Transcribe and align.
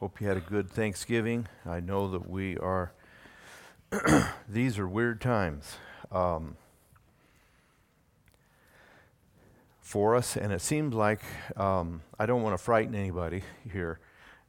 Hope 0.00 0.20
you 0.20 0.28
had 0.28 0.36
a 0.36 0.40
good 0.40 0.68
Thanksgiving. 0.68 1.48
I 1.64 1.80
know 1.80 2.10
that 2.10 2.28
we 2.28 2.58
are, 2.58 2.92
these 4.46 4.78
are 4.78 4.86
weird 4.86 5.22
times 5.22 5.76
um, 6.12 6.58
for 9.80 10.14
us, 10.14 10.36
and 10.36 10.52
it 10.52 10.60
seems 10.60 10.94
like 10.94 11.22
um, 11.56 12.02
I 12.18 12.26
don't 12.26 12.42
want 12.42 12.52
to 12.52 12.62
frighten 12.62 12.94
anybody 12.94 13.42
here 13.72 13.98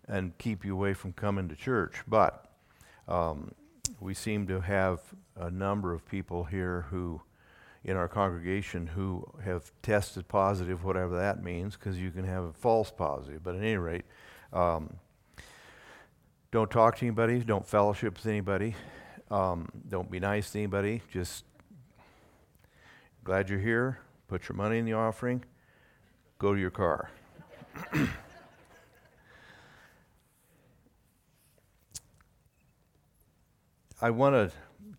and 0.06 0.38
keep 0.38 0.66
you 0.66 0.74
away 0.74 0.94
from 0.94 1.14
coming 1.14 1.48
to 1.48 1.56
church, 1.56 1.96
but 2.10 2.52
um, 3.08 3.54
we 4.02 4.14
seem 4.14 4.48
to 4.48 4.60
have 4.60 5.00
a 5.38 5.50
number 5.50 5.94
of 5.94 6.06
people 6.06 6.44
here 6.44 6.88
who, 6.90 7.22
in 7.86 7.96
our 7.96 8.10
congregation, 8.10 8.86
who 8.86 9.26
have 9.46 9.72
tested 9.82 10.28
positive, 10.28 10.84
whatever 10.84 11.16
that 11.16 11.42
means, 11.42 11.78
because 11.78 11.98
you 11.98 12.12
can 12.12 12.26
have 12.26 12.44
a 12.44 12.52
false 12.52 12.92
positive. 12.92 13.46
But 13.46 13.56
at 13.56 13.62
any 13.62 13.78
rate, 13.78 14.04
um, 14.52 14.98
don't 16.52 16.72
talk 16.72 16.98
to 16.98 17.06
anybody. 17.06 17.40
Don't 17.40 17.68
fellowship 17.68 18.16
with 18.16 18.26
anybody. 18.26 18.76
Um, 19.30 19.68
don't 19.88 20.10
be 20.10 20.20
nice 20.20 20.52
to 20.52 20.60
anybody. 20.60 21.02
Just 21.12 21.44
glad 23.24 23.50
you're 23.50 23.60
here. 23.60 24.00
Put 24.30 24.48
your 24.48 24.56
money 24.56 24.78
in 24.78 24.86
the 24.86 24.94
offering. 24.94 25.44
Go 26.40 26.54
to 26.54 26.60
your 26.60 26.72
car. 26.72 27.10
I 34.02 34.12
want 34.12 34.36
to 34.36 34.52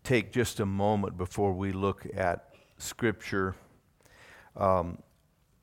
take 0.03 0.31
just 0.31 0.59
a 0.59 0.65
moment 0.65 1.17
before 1.17 1.53
we 1.53 1.71
look 1.71 2.05
at 2.15 2.53
Scripture. 2.77 3.55
Um, 4.55 5.01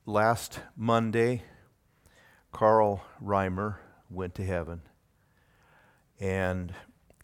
last 0.05 0.59
Monday, 0.77 1.43
Carl 2.51 3.05
Reimer 3.23 3.77
went 4.11 4.35
to 4.37 4.45
heaven. 4.45 4.81
And 6.21 6.75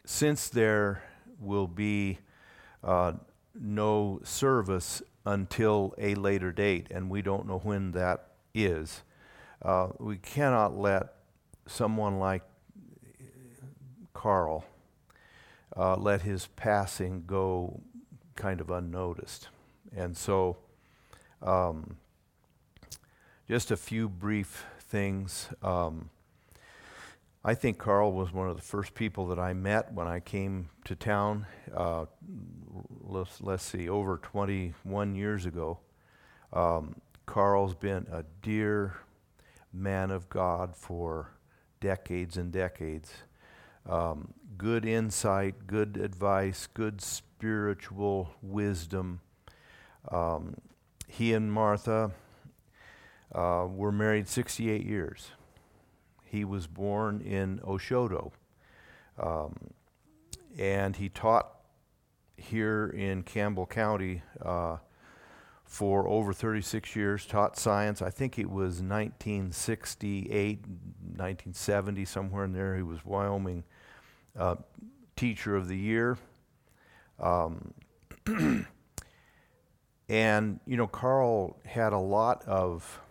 since 0.04 0.48
there 0.48 1.02
will 1.40 1.66
be 1.66 2.18
uh, 2.84 3.12
no 3.54 4.20
service 4.24 5.02
until 5.24 5.94
a 5.98 6.14
later 6.14 6.52
date, 6.52 6.88
and 6.90 7.08
we 7.08 7.22
don't 7.22 7.46
know 7.46 7.58
when 7.58 7.92
that 7.92 8.28
is, 8.54 9.02
uh, 9.62 9.88
we 9.98 10.16
cannot 10.16 10.76
let 10.76 11.14
someone 11.66 12.18
like 12.18 12.42
Carl 14.12 14.64
uh, 15.76 15.96
let 15.96 16.22
his 16.22 16.46
passing 16.56 17.24
go 17.26 17.80
kind 18.36 18.60
of 18.60 18.70
unnoticed. 18.70 19.48
And 19.96 20.16
so, 20.16 20.56
um, 21.40 21.96
just 23.48 23.70
a 23.70 23.76
few 23.76 24.08
brief 24.08 24.64
things. 24.80 25.48
Um, 25.62 26.10
I 27.44 27.54
think 27.54 27.76
Carl 27.76 28.12
was 28.12 28.32
one 28.32 28.48
of 28.48 28.54
the 28.54 28.62
first 28.62 28.94
people 28.94 29.26
that 29.26 29.38
I 29.38 29.52
met 29.52 29.92
when 29.92 30.06
I 30.06 30.20
came 30.20 30.68
to 30.84 30.94
town. 30.94 31.46
Uh, 31.74 32.04
let's, 33.00 33.40
let's, 33.40 33.64
see, 33.64 33.88
over 33.88 34.18
21 34.18 35.16
years 35.16 35.44
ago. 35.44 35.80
Um, 36.52 36.94
Carl's 37.26 37.74
been 37.74 38.06
a 38.12 38.24
dear 38.42 38.94
man 39.72 40.12
of 40.12 40.28
God 40.28 40.76
for 40.76 41.32
decades 41.80 42.36
and 42.36 42.52
decades. 42.52 43.10
Um, 43.86 44.34
good 44.56 44.84
insight, 44.84 45.66
good 45.66 45.96
advice, 45.96 46.68
good 46.72 47.00
spiritual 47.00 48.30
wisdom. 48.40 49.20
Um, 50.12 50.54
he 51.08 51.34
and 51.34 51.52
Martha 51.52 52.12
uh, 53.34 53.66
were 53.68 53.90
married 53.90 54.28
68 54.28 54.86
years. 54.86 55.32
He 56.32 56.44
was 56.46 56.66
born 56.66 57.20
in 57.20 57.58
Oshodo. 57.58 58.32
Um, 59.18 59.54
and 60.58 60.96
he 60.96 61.10
taught 61.10 61.46
here 62.38 62.86
in 62.86 63.22
Campbell 63.22 63.66
County 63.66 64.22
uh, 64.40 64.78
for 65.62 66.08
over 66.08 66.32
36 66.32 66.96
years, 66.96 67.26
taught 67.26 67.58
science. 67.58 68.00
I 68.00 68.08
think 68.08 68.38
it 68.38 68.48
was 68.48 68.80
1968, 68.80 70.60
1970, 70.60 72.04
somewhere 72.06 72.46
in 72.46 72.54
there. 72.54 72.76
He 72.76 72.82
was 72.82 73.04
Wyoming 73.04 73.64
uh, 74.34 74.56
Teacher 75.16 75.54
of 75.54 75.68
the 75.68 75.76
Year. 75.76 76.16
Um, 77.20 77.74
and, 80.08 80.60
you 80.66 80.78
know, 80.78 80.86
Carl 80.86 81.58
had 81.66 81.92
a 81.92 81.98
lot 81.98 82.42
of 82.46 83.02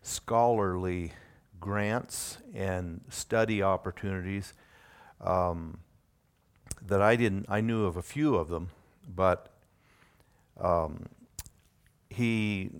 scholarly 0.00 1.12
grants 1.60 2.38
and 2.54 3.02
study 3.08 3.62
opportunities 3.62 4.54
um, 5.20 5.78
that 6.82 7.02
I 7.02 7.16
didn't. 7.16 7.46
I 7.48 7.60
knew 7.60 7.84
of 7.84 7.96
a 7.96 8.02
few 8.02 8.34
of 8.34 8.48
them, 8.48 8.70
but 9.06 9.52
um, 10.58 11.06
he 12.08 12.70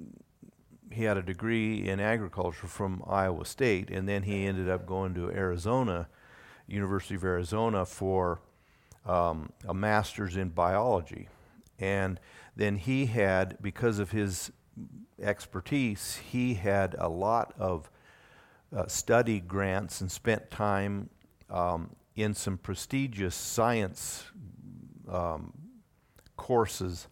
he 0.90 1.04
had 1.04 1.16
a 1.16 1.22
degree 1.22 1.88
in 1.88 2.00
agriculture 2.00 2.66
from 2.66 3.02
Iowa 3.06 3.44
State, 3.44 3.90
and 3.90 4.08
then 4.08 4.24
he 4.24 4.46
ended 4.46 4.68
up 4.68 4.86
going 4.86 5.14
to 5.14 5.30
Arizona, 5.30 6.08
University 6.66 7.14
of 7.14 7.22
Arizona, 7.22 7.86
for 7.86 8.40
um, 9.06 9.52
a 9.68 9.74
master's 9.74 10.36
in 10.36 10.48
biology, 10.48 11.28
and 11.78 12.18
then 12.56 12.76
he 12.76 13.06
had 13.06 13.56
because 13.62 13.98
of 13.98 14.10
his 14.10 14.50
expertise, 15.22 16.20
he 16.30 16.54
had 16.54 16.96
a 16.98 17.08
lot 17.08 17.54
of 17.58 17.90
uh, 18.74 18.86
study 18.86 19.40
grants 19.40 20.00
and 20.00 20.10
spent 20.10 20.50
time 20.50 21.08
um, 21.48 21.90
in 22.16 22.34
some 22.34 22.56
prestigious 22.58 23.34
science 23.34 24.24
um, 25.08 25.52
courses. 26.36 27.08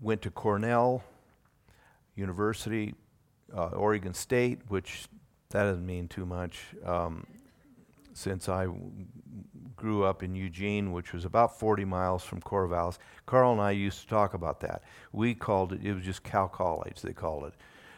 Went 0.00 0.22
to 0.22 0.30
Cornell 0.30 1.02
University, 2.14 2.94
uh, 3.54 3.68
Oregon 3.68 4.14
State, 4.14 4.60
which 4.68 5.06
that 5.50 5.64
doesn't 5.64 5.86
mean 5.86 6.08
too 6.08 6.26
much 6.26 6.58
um, 6.84 7.26
since 8.12 8.48
I 8.48 8.64
w- 8.64 8.90
grew 9.76 10.04
up 10.04 10.22
in 10.22 10.34
Eugene, 10.34 10.92
which 10.92 11.12
was 11.12 11.24
about 11.24 11.58
40 11.58 11.84
miles 11.84 12.24
from 12.24 12.40
Corvallis. 12.40 12.98
Carl 13.26 13.52
and 13.52 13.60
I 13.60 13.70
used 13.72 14.00
to 14.02 14.06
talk 14.08 14.34
about 14.34 14.60
that. 14.60 14.82
We 15.12 15.34
called 15.34 15.72
it, 15.72 15.84
it 15.84 15.94
was 15.94 16.04
just 16.04 16.22
Cow 16.24 16.46
College, 16.46 17.00
they 17.02 17.12
called 17.12 17.44
it. 17.44 17.54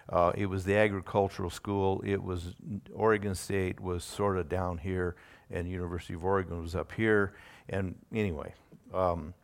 Uh, 0.09 0.33
it 0.35 0.47
was 0.47 0.65
the 0.65 0.75
agricultural 0.75 1.51
school. 1.51 2.03
It 2.05 2.23
was 2.23 2.55
Oregon 2.93 3.35
State 3.35 3.79
was 3.81 4.05
sort 4.05 4.39
of 4.39 4.49
down 4.49 4.79
here, 4.79 5.17
and 5.51 5.69
University 5.69 6.15
of 6.15 6.25
Oregon 6.25 6.63
was 6.63 6.75
up 6.75 6.93
here. 6.93 7.35
And 7.69 7.95
anyway, 8.13 8.55
um, 8.95 9.35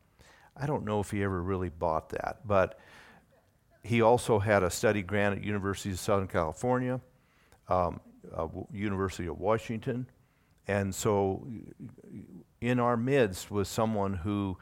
I 0.57 0.67
don't 0.67 0.85
know 0.85 1.01
if 1.01 1.11
he 1.11 1.23
ever 1.23 1.43
really 1.43 1.69
bought 1.69 2.09
that, 2.11 2.47
but 2.47 2.79
he 3.83 4.01
also 4.01 4.39
had 4.39 4.63
a 4.63 4.71
study 4.71 5.03
grant 5.03 5.39
at 5.39 5.45
University 5.45 5.91
of 5.91 5.99
Southern 5.99 6.29
California, 6.29 7.01
um, 7.69 8.01
uh, 8.35 8.49
University 8.73 9.29
of 9.29 9.39
Washington, 9.39 10.07
and 10.67 10.95
so 10.95 11.47
in 12.63 12.81
our 12.81 12.97
midst 12.97 13.51
was 13.51 13.69
someone 13.69 14.15
who 14.15 14.57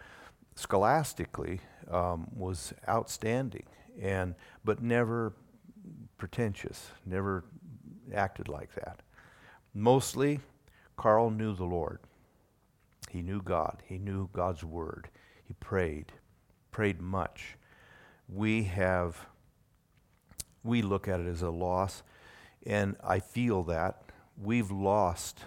scholastically 0.56 1.60
um, 1.88 2.28
was 2.34 2.74
outstanding 2.88 3.64
and 4.00 4.34
but 4.64 4.82
never 4.82 5.32
pretentious, 6.22 6.92
never 7.04 7.42
acted 8.14 8.46
like 8.46 8.72
that. 8.76 9.00
Mostly, 9.74 10.38
Carl 10.96 11.30
knew 11.30 11.52
the 11.52 11.64
Lord. 11.64 11.98
He 13.10 13.22
knew 13.22 13.42
God. 13.42 13.82
He 13.84 13.98
knew 13.98 14.28
God's 14.32 14.62
Word. 14.62 15.08
He 15.42 15.54
prayed, 15.54 16.12
prayed 16.70 17.00
much. 17.00 17.56
We 18.28 18.62
have, 18.62 19.16
we 20.62 20.80
look 20.80 21.08
at 21.08 21.18
it 21.18 21.26
as 21.26 21.42
a 21.42 21.50
loss, 21.50 22.04
and 22.64 22.94
I 23.02 23.18
feel 23.18 23.64
that 23.64 24.04
we've 24.40 24.70
lost 24.70 25.40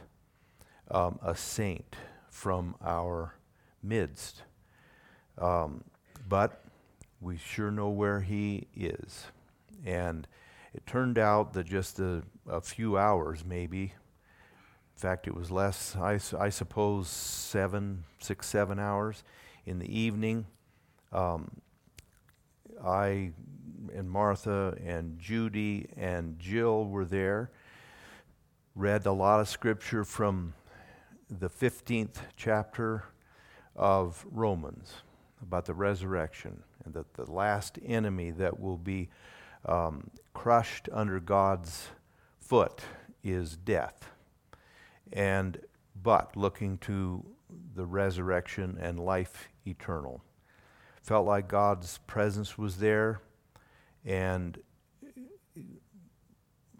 um, 0.91 1.19
a 1.23 1.37
saint 1.37 1.95
from 2.29 2.75
our 2.83 3.35
midst. 3.81 4.41
Um, 5.37 5.85
but 6.27 6.65
we 7.21 7.37
sure 7.37 7.71
know 7.71 7.87
where 7.87 8.19
he 8.19 8.67
is. 8.75 9.27
And 9.85 10.27
it 10.75 10.85
turned 10.85 11.17
out 11.17 11.53
that 11.53 11.65
just 11.65 11.99
a, 11.99 12.21
a 12.49 12.59
few 12.59 12.97
hours, 12.97 13.45
maybe, 13.45 13.81
in 13.83 14.99
fact, 14.99 15.25
it 15.25 15.33
was 15.33 15.49
less, 15.49 15.95
I, 15.95 16.19
I 16.37 16.49
suppose, 16.49 17.07
seven, 17.07 18.03
six, 18.19 18.47
seven 18.47 18.77
hours 18.77 19.23
in 19.65 19.79
the 19.79 19.97
evening. 19.97 20.45
Um, 21.13 21.49
I 22.85 23.31
and 23.93 24.09
Martha 24.09 24.77
and 24.85 25.17
Judy 25.17 25.87
and 25.95 26.37
Jill 26.39 26.85
were 26.85 27.05
there, 27.05 27.51
read 28.75 29.05
a 29.05 29.11
lot 29.13 29.39
of 29.39 29.47
scripture 29.47 30.03
from 30.03 30.53
the 31.29 31.49
15th 31.49 32.17
chapter 32.35 33.05
of 33.77 34.25
Romans 34.29 34.93
about 35.41 35.65
the 35.65 35.73
resurrection 35.73 36.63
and 36.83 36.93
that 36.93 37.13
the 37.13 37.31
last 37.31 37.79
enemy 37.85 38.31
that 38.31 38.59
will 38.59 38.77
be 38.77 39.07
um, 39.65 40.09
crushed 40.35 40.87
under 40.91 41.19
God's 41.19 41.87
foot 42.39 42.83
is 43.23 43.55
death. 43.57 44.11
and 45.11 45.59
but 46.03 46.35
looking 46.35 46.77
to 46.77 47.25
the 47.75 47.85
resurrection 47.85 48.77
and 48.79 48.99
life 48.99 49.49
eternal. 49.65 50.21
Felt 51.01 51.25
like 51.25 51.47
God's 51.47 51.99
presence 52.05 52.57
was 52.57 52.77
there, 52.77 53.21
and 54.03 54.59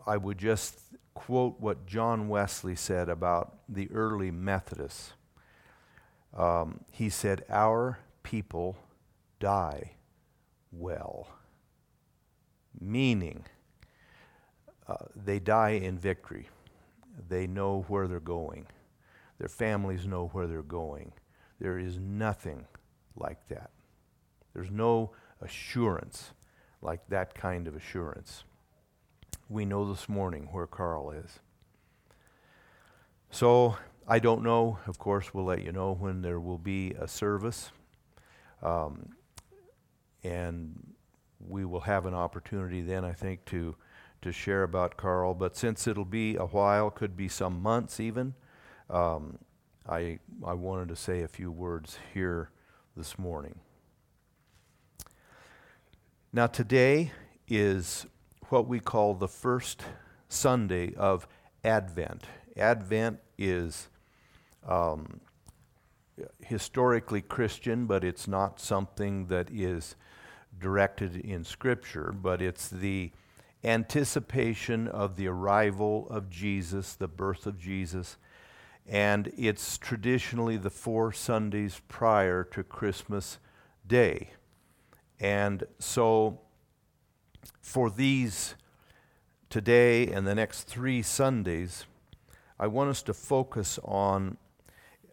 I 0.06 0.18
would 0.18 0.38
just 0.38 0.80
quote 1.16 1.60
what 1.60 1.86
John 1.88 2.28
Wesley 2.28 2.75
said 2.75 3.10
about 3.10 3.57
the 3.69 3.90
early 3.92 4.30
Methodists. 4.31 5.13
Um, 6.36 6.81
he 6.92 7.10
said, 7.10 7.46
Our 7.50 8.00
people 8.22 8.78
die 9.40 9.94
well. 10.72 11.28
Meaning, 12.80 13.45
uh, 14.88 14.95
they 15.16 15.39
die 15.39 15.72
in 15.72 15.98
victory. 15.98 16.50
They 17.30 17.48
know 17.48 17.86
where 17.88 18.07
they're 18.07 18.19
going. 18.19 18.68
Their 19.39 19.50
families 19.50 20.06
know 20.06 20.27
where 20.27 20.48
they're 20.48 20.62
going. 20.62 21.12
There 21.60 21.80
is 21.80 21.98
nothing 22.00 22.66
like 23.16 23.48
that. 23.50 23.72
There's 24.54 24.72
no 24.72 25.12
assurance 25.42 26.31
like 26.81 27.07
that 27.10 27.36
kind 27.36 27.68
of 27.68 27.75
assurance. 27.75 28.44
We 29.50 29.66
know 29.66 29.92
this 29.92 30.07
morning 30.07 30.50
where 30.51 30.68
Carl 30.68 31.12
is. 31.12 31.39
So 33.30 33.78
I 34.07 34.19
don't 34.19 34.44
know. 34.44 34.80
Of 34.88 34.98
course, 34.98 35.33
we'll 35.33 35.45
let 35.45 35.63
you 35.63 35.71
know 35.71 35.94
when 35.94 36.21
there 36.21 36.39
will 36.39 36.57
be 36.57 36.92
a 36.92 37.07
service. 37.07 37.71
Um, 38.62 39.10
and 40.24 40.94
we 41.40 41.66
will 41.66 41.82
have 41.82 42.06
an 42.06 42.14
opportunity 42.14 42.82
then, 42.82 43.06
I 43.06 43.14
think, 43.14 43.46
to, 43.46 43.76
to 44.22 44.32
share 44.32 44.64
about 44.64 44.98
Carl. 44.98 45.34
But 45.34 45.56
since 45.56 45.88
it'll 45.88 46.06
be 46.06 46.36
a 46.36 46.46
while, 46.46 46.90
could 46.90 47.16
be 47.16 47.28
some 47.28 47.62
months 47.62 48.00
even, 48.00 48.34
um, 48.90 49.40
I, 49.88 50.20
I 50.46 50.54
wanted 50.54 50.90
to 50.90 50.96
say 50.96 51.22
a 51.22 51.28
few 51.28 51.52
words 51.52 51.98
here 52.14 52.50
this 52.96 53.20
morning. 53.20 53.60
Now, 56.34 56.48
today 56.48 57.12
is 57.48 58.06
what 58.50 58.68
we 58.68 58.80
call 58.80 59.14
the 59.14 59.28
first 59.28 59.84
Sunday 60.28 60.94
of 60.96 61.28
Advent. 61.64 62.24
Advent 62.58 63.20
is 63.38 63.90
um, 64.68 65.22
historically 66.42 67.22
Christian, 67.22 67.86
but 67.86 68.04
it's 68.04 68.28
not 68.28 68.60
something 68.60 69.28
that 69.28 69.50
is 69.52 69.96
directed 70.60 71.16
in 71.16 71.44
Scripture, 71.44 72.13
but 72.13 72.42
it's 72.42 72.69
the 72.69 73.12
anticipation 73.63 74.88
of 74.88 75.16
the 75.16 75.28
arrival 75.28 76.07
of 76.10 76.30
Jesus, 76.30 76.94
the 76.94 77.07
birth 77.07 77.46
of 77.46 77.60
Jesus, 77.60 78.18
and 78.88 79.31
it's 79.38 79.78
traditionally 79.78 80.57
the 80.57 80.69
four 80.69 81.12
Sundays 81.12 81.81
prior 81.88 82.44
to 82.44 82.63
Christmas 82.63 83.40
Day. 83.88 84.30
And 85.19 85.63
so 85.80 86.42
for 87.62 87.90
these 87.90 88.56
today 89.50 90.07
and 90.07 90.28
the 90.28 90.36
next 90.36 90.63
three 90.63 91.02
Sundays, 91.02 91.86
I 92.60 92.68
want 92.68 92.90
us 92.90 93.02
to 93.04 93.13
focus 93.13 93.80
on 93.84 94.38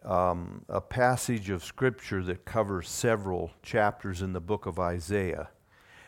um, 0.05 0.65
a 0.69 0.81
passage 0.81 1.49
of 1.49 1.63
Scripture 1.63 2.23
that 2.23 2.45
covers 2.45 2.89
several 2.89 3.51
chapters 3.61 4.21
in 4.21 4.33
the 4.33 4.41
book 4.41 4.65
of 4.65 4.79
Isaiah. 4.79 5.49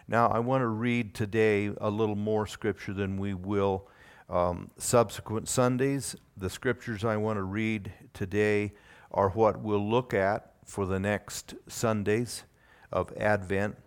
Now, 0.07 0.27
I 0.27 0.39
want 0.39 0.61
to 0.61 0.67
read 0.67 1.13
today 1.13 1.71
a 1.79 1.89
little 1.89 2.15
more 2.15 2.45
Scripture 2.45 2.93
than 2.93 3.17
we 3.17 3.33
will 3.33 3.87
um, 4.29 4.69
subsequent 4.77 5.47
Sundays. 5.47 6.15
The 6.37 6.49
Scriptures 6.49 7.03
I 7.03 7.17
want 7.17 7.37
to 7.37 7.43
read 7.43 7.91
today 8.13 8.73
are 9.11 9.29
what 9.29 9.61
we'll 9.61 9.87
look 9.87 10.13
at 10.13 10.53
for 10.65 10.85
the 10.85 10.99
next 10.99 11.55
Sundays 11.67 12.43
of 12.91 13.13
Advent. 13.17 13.77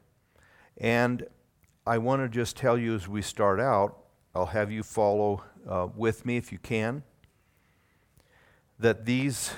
And 0.79 1.27
I 1.87 1.99
want 1.99 2.23
to 2.23 2.29
just 2.29 2.57
tell 2.57 2.79
you 2.79 2.95
as 2.95 3.09
we 3.09 3.23
start 3.23 3.61
out, 3.61 3.99
I'll 4.35 4.47
have 4.47 4.71
you 4.71 4.83
follow 4.83 5.43
uh, 5.69 5.89
with 5.95 6.25
me 6.25 6.37
if 6.37 6.53
you 6.53 6.59
can, 6.59 7.03
that 8.79 9.05
these 9.05 9.53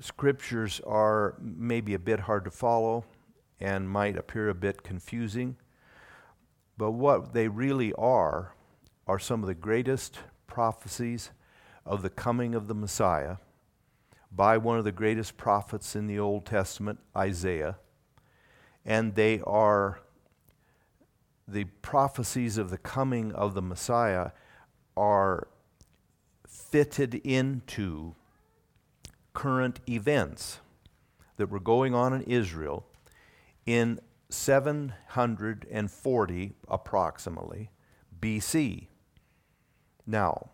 scriptures 0.00 0.80
are 0.86 1.36
maybe 1.40 1.94
a 1.94 1.98
bit 1.98 2.20
hard 2.20 2.44
to 2.44 2.50
follow 2.50 3.04
and 3.60 3.88
might 3.88 4.16
appear 4.16 4.48
a 4.48 4.54
bit 4.54 4.82
confusing, 4.82 5.56
but 6.76 6.92
what 6.92 7.32
they 7.34 7.48
really 7.48 7.92
are 7.94 8.54
are 9.06 9.18
some 9.18 9.42
of 9.42 9.46
the 9.46 9.54
greatest 9.54 10.18
prophecies 10.46 11.30
of 11.84 12.02
the 12.02 12.10
coming 12.10 12.54
of 12.54 12.68
the 12.68 12.74
Messiah 12.74 13.36
by 14.32 14.56
one 14.56 14.78
of 14.78 14.84
the 14.84 14.92
greatest 14.92 15.36
prophets 15.36 15.96
in 15.96 16.06
the 16.06 16.18
Old 16.18 16.46
Testament, 16.46 17.00
Isaiah. 17.16 17.76
And 18.84 19.14
they 19.14 19.40
are 19.46 20.00
the 21.46 21.64
prophecies 21.82 22.56
of 22.56 22.70
the 22.70 22.78
coming 22.78 23.32
of 23.32 23.54
the 23.54 23.62
Messiah 23.62 24.30
are 24.96 25.48
fitted 26.46 27.14
into 27.16 28.14
current 29.32 29.80
events 29.88 30.58
that 31.36 31.50
were 31.50 31.60
going 31.60 31.94
on 31.94 32.12
in 32.12 32.22
Israel 32.22 32.84
in 33.66 34.00
740 34.28 36.52
approximately 36.68 37.70
BC. 38.20 38.86
Now, 40.06 40.50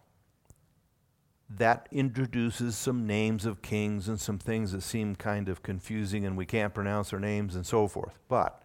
that 1.49 1.89
introduces 1.93 2.77
some 2.77 3.07
names 3.07 3.47
of 3.47 3.63
kings 3.63 4.09
and 4.09 4.21
some 4.21 4.39
things 4.39 4.73
that 4.73 4.83
seem 4.83 5.15
kind 5.15 5.49
of 5.49 5.63
confusing 5.63 6.27
and 6.27 6.37
we 6.37 6.45
can't 6.45 6.75
pronounce 6.75 7.11
their 7.11 7.21
names 7.21 7.55
and 7.55 7.65
so 7.65 7.87
forth. 7.87 8.19
But 8.29 8.63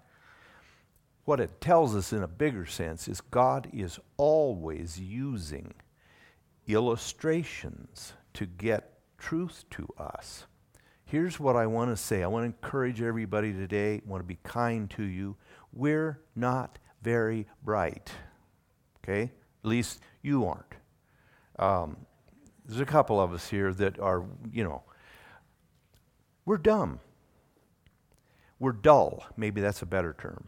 what 1.25 1.39
it 1.39 1.61
tells 1.61 1.95
us 1.95 2.11
in 2.11 2.23
a 2.23 2.27
bigger 2.27 2.65
sense 2.65 3.07
is 3.07 3.21
God 3.21 3.69
is 3.71 3.99
always 4.17 4.99
using 4.99 5.73
illustrations 6.67 8.13
to 8.33 8.45
get 8.45 8.90
truth 9.21 9.63
to 9.69 9.88
us. 9.97 10.45
Here's 11.06 11.39
what 11.39 11.56
I 11.56 11.68
want 11.68 11.91
to 11.91 11.97
say 11.97 12.23
I 12.23 12.27
want 12.27 12.44
to 12.44 12.47
encourage 12.47 13.01
everybody 13.01 13.53
today, 13.53 13.95
I 13.95 14.01
want 14.09 14.21
to 14.21 14.27
be 14.27 14.39
kind 14.44 14.89
to 14.91 15.03
you. 15.03 15.38
We're 15.71 16.19
not 16.35 16.79
very 17.01 17.47
bright, 17.63 18.12
okay? 19.03 19.31
At 19.63 19.69
least 19.69 20.01
you 20.21 20.45
aren't. 20.45 20.73
Um, 21.59 21.97
there's 22.65 22.81
a 22.81 22.85
couple 22.85 23.21
of 23.21 23.33
us 23.33 23.47
here 23.47 23.73
that 23.73 24.00
are, 24.00 24.25
you 24.51 24.63
know, 24.63 24.84
we're 26.45 26.57
dumb. 26.57 27.00
We're 28.60 28.72
dull. 28.72 29.25
Maybe 29.38 29.62
that's 29.62 29.81
a 29.81 29.86
better 29.86 30.15
term. 30.19 30.48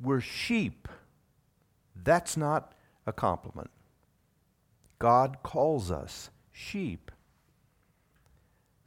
We're 0.00 0.20
sheep. 0.20 0.88
That's 1.94 2.36
not 2.36 2.74
a 3.06 3.12
compliment. 3.12 3.70
God 4.98 5.38
calls 5.42 5.90
us 5.90 6.30
sheep. 6.52 7.10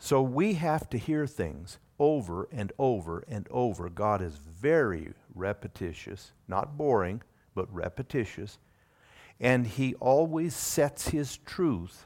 So 0.06 0.22
we 0.22 0.54
have 0.54 0.88
to 0.92 1.00
hear 1.00 1.26
things 1.26 1.80
over 1.98 2.48
and 2.52 2.72
over 2.78 3.24
and 3.28 3.48
over. 3.50 3.90
God 3.90 4.22
is 4.22 4.36
very 4.36 5.14
repetitious, 5.34 6.32
not 6.48 6.78
boring, 6.78 7.24
but 7.56 7.74
repetitious. 7.74 8.60
And 9.40 9.66
He 9.66 9.96
always 9.96 10.56
sets 10.56 11.08
His 11.08 11.38
truth 11.38 12.06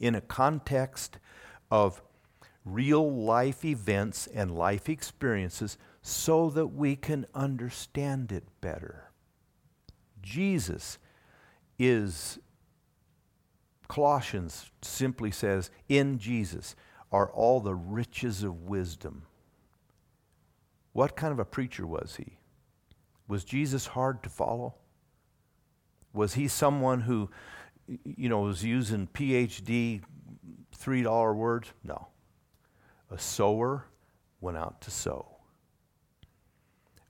in 0.00 0.16
a 0.16 0.20
context 0.20 1.18
of 1.70 2.02
real 2.64 3.08
life 3.08 3.64
events 3.64 4.26
and 4.26 4.58
life 4.58 4.88
experiences 4.88 5.78
so 6.02 6.50
that 6.50 6.74
we 6.74 6.96
can 6.96 7.24
understand 7.36 8.32
it 8.32 8.48
better. 8.60 9.12
Jesus 10.20 10.98
is 11.78 12.40
Colossians 13.90 14.70
simply 14.82 15.32
says, 15.32 15.68
In 15.88 16.20
Jesus 16.20 16.76
are 17.10 17.28
all 17.28 17.58
the 17.58 17.74
riches 17.74 18.44
of 18.44 18.68
wisdom. 18.68 19.22
What 20.92 21.16
kind 21.16 21.32
of 21.32 21.40
a 21.40 21.44
preacher 21.44 21.84
was 21.84 22.14
he? 22.16 22.38
Was 23.26 23.42
Jesus 23.42 23.88
hard 23.88 24.22
to 24.22 24.28
follow? 24.28 24.76
Was 26.12 26.34
he 26.34 26.46
someone 26.46 27.00
who, 27.00 27.30
you 28.04 28.28
know, 28.28 28.42
was 28.42 28.62
using 28.62 29.08
PhD 29.08 30.02
$3 30.78 31.34
words? 31.34 31.72
No. 31.82 32.06
A 33.10 33.18
sower 33.18 33.86
went 34.40 34.56
out 34.56 34.80
to 34.82 34.92
sow. 34.92 35.38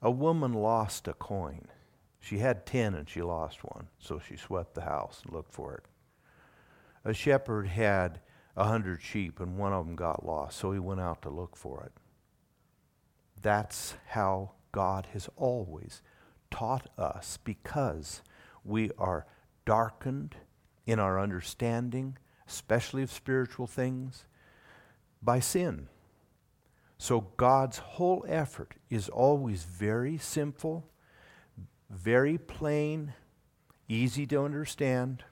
A 0.00 0.10
woman 0.10 0.54
lost 0.54 1.08
a 1.08 1.12
coin. 1.12 1.66
She 2.20 2.38
had 2.38 2.64
10 2.64 2.94
and 2.94 3.06
she 3.06 3.20
lost 3.20 3.64
one, 3.64 3.88
so 3.98 4.18
she 4.18 4.36
swept 4.36 4.74
the 4.74 4.80
house 4.80 5.20
and 5.22 5.34
looked 5.34 5.52
for 5.52 5.74
it 5.74 5.89
a 7.04 7.14
shepherd 7.14 7.68
had 7.68 8.20
a 8.56 8.64
hundred 8.64 9.00
sheep 9.02 9.40
and 9.40 9.56
one 9.56 9.72
of 9.72 9.86
them 9.86 9.96
got 9.96 10.24
lost, 10.24 10.58
so 10.58 10.72
he 10.72 10.78
went 10.78 11.00
out 11.00 11.22
to 11.22 11.30
look 11.30 11.56
for 11.56 11.82
it. 11.84 11.92
That's 13.40 13.94
how 14.08 14.52
God 14.72 15.08
has 15.12 15.28
always 15.36 16.02
taught 16.50 16.88
us 16.98 17.38
because 17.42 18.22
we 18.64 18.90
are 18.98 19.26
darkened 19.64 20.36
in 20.86 20.98
our 20.98 21.18
understanding 21.18 22.16
especially 22.50 23.02
of 23.02 23.12
spiritual 23.12 23.66
things, 23.68 24.24
by 25.22 25.38
sin. 25.38 25.86
So 26.98 27.28
God's 27.36 27.78
whole 27.78 28.24
effort 28.28 28.74
is 28.90 29.08
always 29.08 29.62
very 29.62 30.18
simple, 30.18 30.88
very 31.88 32.36
plain, 32.36 33.14
easy 33.88 34.26
to 34.26 34.44
understand, 34.44 35.24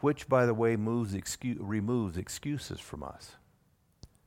which, 0.00 0.28
by 0.28 0.46
the 0.46 0.54
way, 0.54 0.76
moves 0.76 1.16
removes 1.58 2.16
excuses 2.16 2.80
from 2.80 3.02
us. 3.02 3.36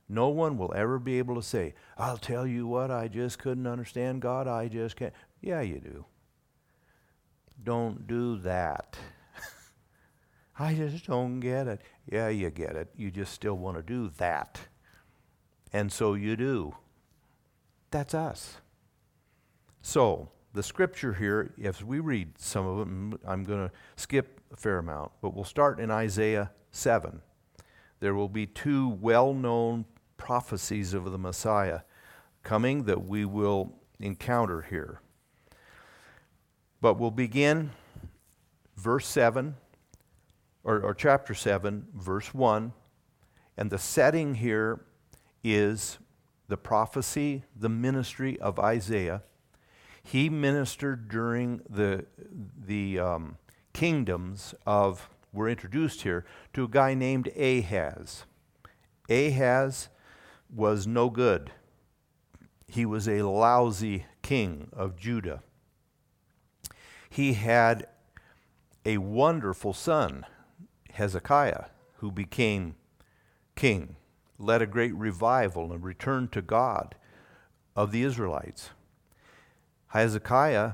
No 0.08 0.28
one 0.28 0.58
will 0.58 0.74
ever 0.74 0.98
be 0.98 1.18
able 1.18 1.36
to 1.36 1.42
say, 1.42 1.74
I'll 1.96 2.18
tell 2.18 2.44
you 2.46 2.66
what, 2.66 2.90
I 2.90 3.06
just 3.06 3.38
couldn't 3.38 3.66
understand 3.66 4.22
God, 4.22 4.48
I 4.48 4.66
just 4.66 4.96
can't. 4.96 5.14
Yeah, 5.40 5.60
you 5.60 5.78
do. 5.78 6.04
Don't 7.62 8.08
do 8.08 8.36
that. 8.38 8.96
I 10.58 10.74
just 10.74 11.06
don't 11.06 11.38
get 11.38 11.68
it. 11.68 11.82
Yeah, 12.10 12.28
you 12.28 12.50
get 12.50 12.74
it. 12.74 12.88
You 12.96 13.12
just 13.12 13.32
still 13.32 13.54
want 13.54 13.76
to 13.76 13.82
do 13.82 14.10
that. 14.18 14.60
And 15.72 15.92
so 15.92 16.14
you 16.14 16.36
do. 16.36 16.74
That's 17.92 18.14
us. 18.14 18.56
So, 19.82 20.30
the 20.52 20.62
scripture 20.62 21.14
here, 21.14 21.54
if 21.56 21.84
we 21.84 22.00
read 22.00 22.38
some 22.38 22.66
of 22.66 22.78
them, 22.78 23.18
I'm 23.24 23.44
going 23.44 23.68
to 23.68 23.74
skip 23.96 24.39
a 24.52 24.56
fair 24.56 24.78
amount, 24.78 25.12
but 25.20 25.34
we'll 25.34 25.44
start 25.44 25.78
in 25.78 25.90
Isaiah 25.90 26.50
7. 26.70 27.20
There 28.00 28.14
will 28.14 28.28
be 28.28 28.46
two 28.46 28.88
well 28.88 29.34
known 29.34 29.84
prophecies 30.16 30.94
of 30.94 31.10
the 31.10 31.18
Messiah 31.18 31.80
coming 32.42 32.84
that 32.84 33.06
we 33.06 33.24
will 33.24 33.74
encounter 33.98 34.62
here. 34.62 35.00
But 36.80 36.98
we'll 36.98 37.10
begin 37.10 37.70
verse 38.76 39.06
7, 39.06 39.56
or, 40.64 40.80
or 40.80 40.94
chapter 40.94 41.34
7, 41.34 41.86
verse 41.94 42.32
1. 42.32 42.72
And 43.56 43.70
the 43.70 43.78
setting 43.78 44.36
here 44.36 44.80
is 45.44 45.98
the 46.48 46.56
prophecy, 46.56 47.44
the 47.54 47.68
ministry 47.68 48.40
of 48.40 48.58
Isaiah. 48.58 49.22
He 50.02 50.30
ministered 50.30 51.08
during 51.08 51.60
the, 51.68 52.06
the 52.66 52.98
um, 52.98 53.36
kingdoms 53.72 54.54
of, 54.66 55.10
we're 55.32 55.48
introduced 55.48 56.02
here, 56.02 56.24
to 56.52 56.64
a 56.64 56.68
guy 56.68 56.94
named 56.94 57.28
Ahaz. 57.36 58.24
Ahaz 59.08 59.88
was 60.54 60.86
no 60.86 61.10
good. 61.10 61.52
He 62.66 62.86
was 62.86 63.08
a 63.08 63.22
lousy 63.22 64.06
king 64.22 64.68
of 64.72 64.96
Judah. 64.96 65.42
He 67.08 67.34
had 67.34 67.86
a 68.84 68.98
wonderful 68.98 69.72
son, 69.72 70.24
Hezekiah, 70.92 71.64
who 71.96 72.10
became 72.10 72.76
king, 73.56 73.96
led 74.38 74.62
a 74.62 74.66
great 74.66 74.94
revival 74.94 75.72
and 75.72 75.84
returned 75.84 76.32
to 76.32 76.42
God 76.42 76.94
of 77.76 77.92
the 77.92 78.02
Israelites. 78.02 78.70
Hezekiah 79.88 80.72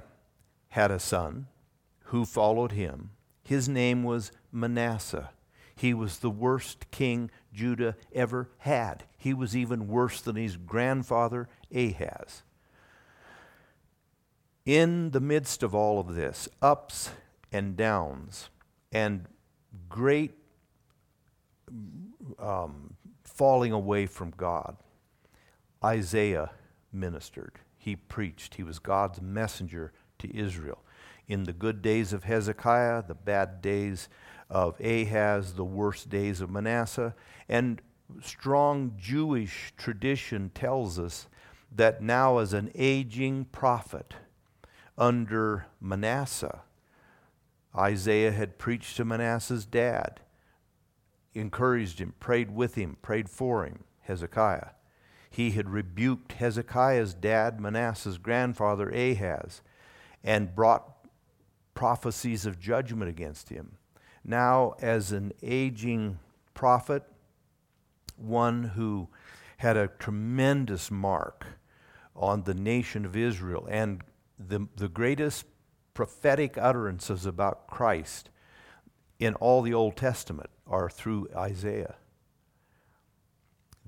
had 0.68 0.90
a 0.90 0.98
son 0.98 1.46
who 2.06 2.24
followed 2.24 2.72
him. 2.72 3.10
His 3.42 3.68
name 3.68 4.02
was 4.02 4.32
Manasseh. 4.52 5.30
He 5.74 5.92
was 5.92 6.18
the 6.18 6.30
worst 6.30 6.90
king 6.90 7.30
Judah 7.52 7.96
ever 8.14 8.48
had. 8.58 9.04
He 9.18 9.34
was 9.34 9.56
even 9.56 9.88
worse 9.88 10.20
than 10.20 10.36
his 10.36 10.56
grandfather 10.56 11.48
Ahaz. 11.74 12.42
In 14.64 15.10
the 15.10 15.20
midst 15.20 15.62
of 15.62 15.74
all 15.74 16.00
of 16.00 16.14
this, 16.14 16.48
ups 16.60 17.10
and 17.52 17.76
downs, 17.76 18.48
and 18.90 19.26
great 19.88 20.34
um, 22.38 22.94
falling 23.22 23.72
away 23.72 24.06
from 24.06 24.32
God, 24.36 24.76
Isaiah 25.84 26.50
ministered. 26.92 27.60
He 27.76 27.94
preached. 27.94 28.54
He 28.54 28.62
was 28.62 28.78
God's 28.78 29.20
messenger 29.20 29.92
to 30.18 30.36
Israel. 30.36 30.82
In 31.28 31.44
the 31.44 31.52
good 31.52 31.82
days 31.82 32.12
of 32.12 32.24
Hezekiah, 32.24 33.04
the 33.06 33.14
bad 33.14 33.60
days 33.60 34.08
of 34.48 34.80
Ahaz, 34.80 35.54
the 35.54 35.64
worst 35.64 36.08
days 36.08 36.40
of 36.40 36.50
Manasseh. 36.50 37.14
And 37.48 37.82
strong 38.22 38.92
Jewish 38.96 39.72
tradition 39.76 40.50
tells 40.54 40.98
us 40.98 41.26
that 41.74 42.00
now, 42.02 42.38
as 42.38 42.52
an 42.52 42.70
aging 42.74 43.46
prophet 43.46 44.14
under 44.96 45.66
Manasseh, 45.80 46.60
Isaiah 47.76 48.32
had 48.32 48.58
preached 48.58 48.96
to 48.96 49.04
Manasseh's 49.04 49.66
dad, 49.66 50.20
encouraged 51.34 51.98
him, 51.98 52.14
prayed 52.20 52.54
with 52.54 52.76
him, 52.76 52.96
prayed 53.02 53.28
for 53.28 53.66
him, 53.66 53.84
Hezekiah. 54.02 54.68
He 55.28 55.50
had 55.50 55.68
rebuked 55.68 56.32
Hezekiah's 56.32 57.12
dad, 57.12 57.60
Manasseh's 57.60 58.16
grandfather, 58.16 58.88
Ahaz, 58.88 59.60
and 60.24 60.54
brought 60.54 60.95
prophecies 61.76 62.44
of 62.44 62.58
judgment 62.58 63.08
against 63.08 63.50
him 63.50 63.76
now 64.26 64.74
as 64.80 65.12
an 65.12 65.32
aging 65.42 66.18
prophet, 66.52 67.04
one 68.16 68.64
who 68.64 69.08
had 69.58 69.76
a 69.76 69.88
tremendous 69.88 70.90
mark 70.90 71.46
on 72.14 72.42
the 72.42 72.54
nation 72.54 73.04
of 73.04 73.16
Israel 73.16 73.66
and 73.70 74.02
the, 74.38 74.66
the 74.76 74.88
greatest 74.88 75.46
prophetic 75.94 76.58
utterances 76.58 77.24
about 77.24 77.66
Christ 77.68 78.30
in 79.18 79.34
all 79.34 79.62
the 79.62 79.72
Old 79.72 79.96
Testament 79.96 80.50
are 80.66 80.90
through 80.90 81.28
Isaiah. 81.34 81.94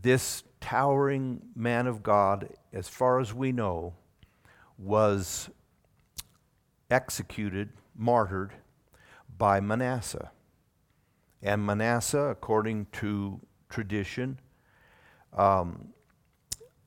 This 0.01 0.45
towering 0.61 1.43
man 1.55 1.87
of 1.87 2.03
God, 2.03 2.49
as 2.73 2.89
far 2.89 3.19
as 3.21 3.35
we 3.35 3.51
know, 3.53 3.95
was 4.79 5.51
executed, 6.91 7.71
martyred 7.97 8.53
by 9.37 9.61
Manasseh. 9.61 10.31
And 11.43 11.65
Manasseh, 11.65 12.19
according 12.19 12.87
to 12.93 13.41
tradition, 13.69 14.41
um, 15.33 15.91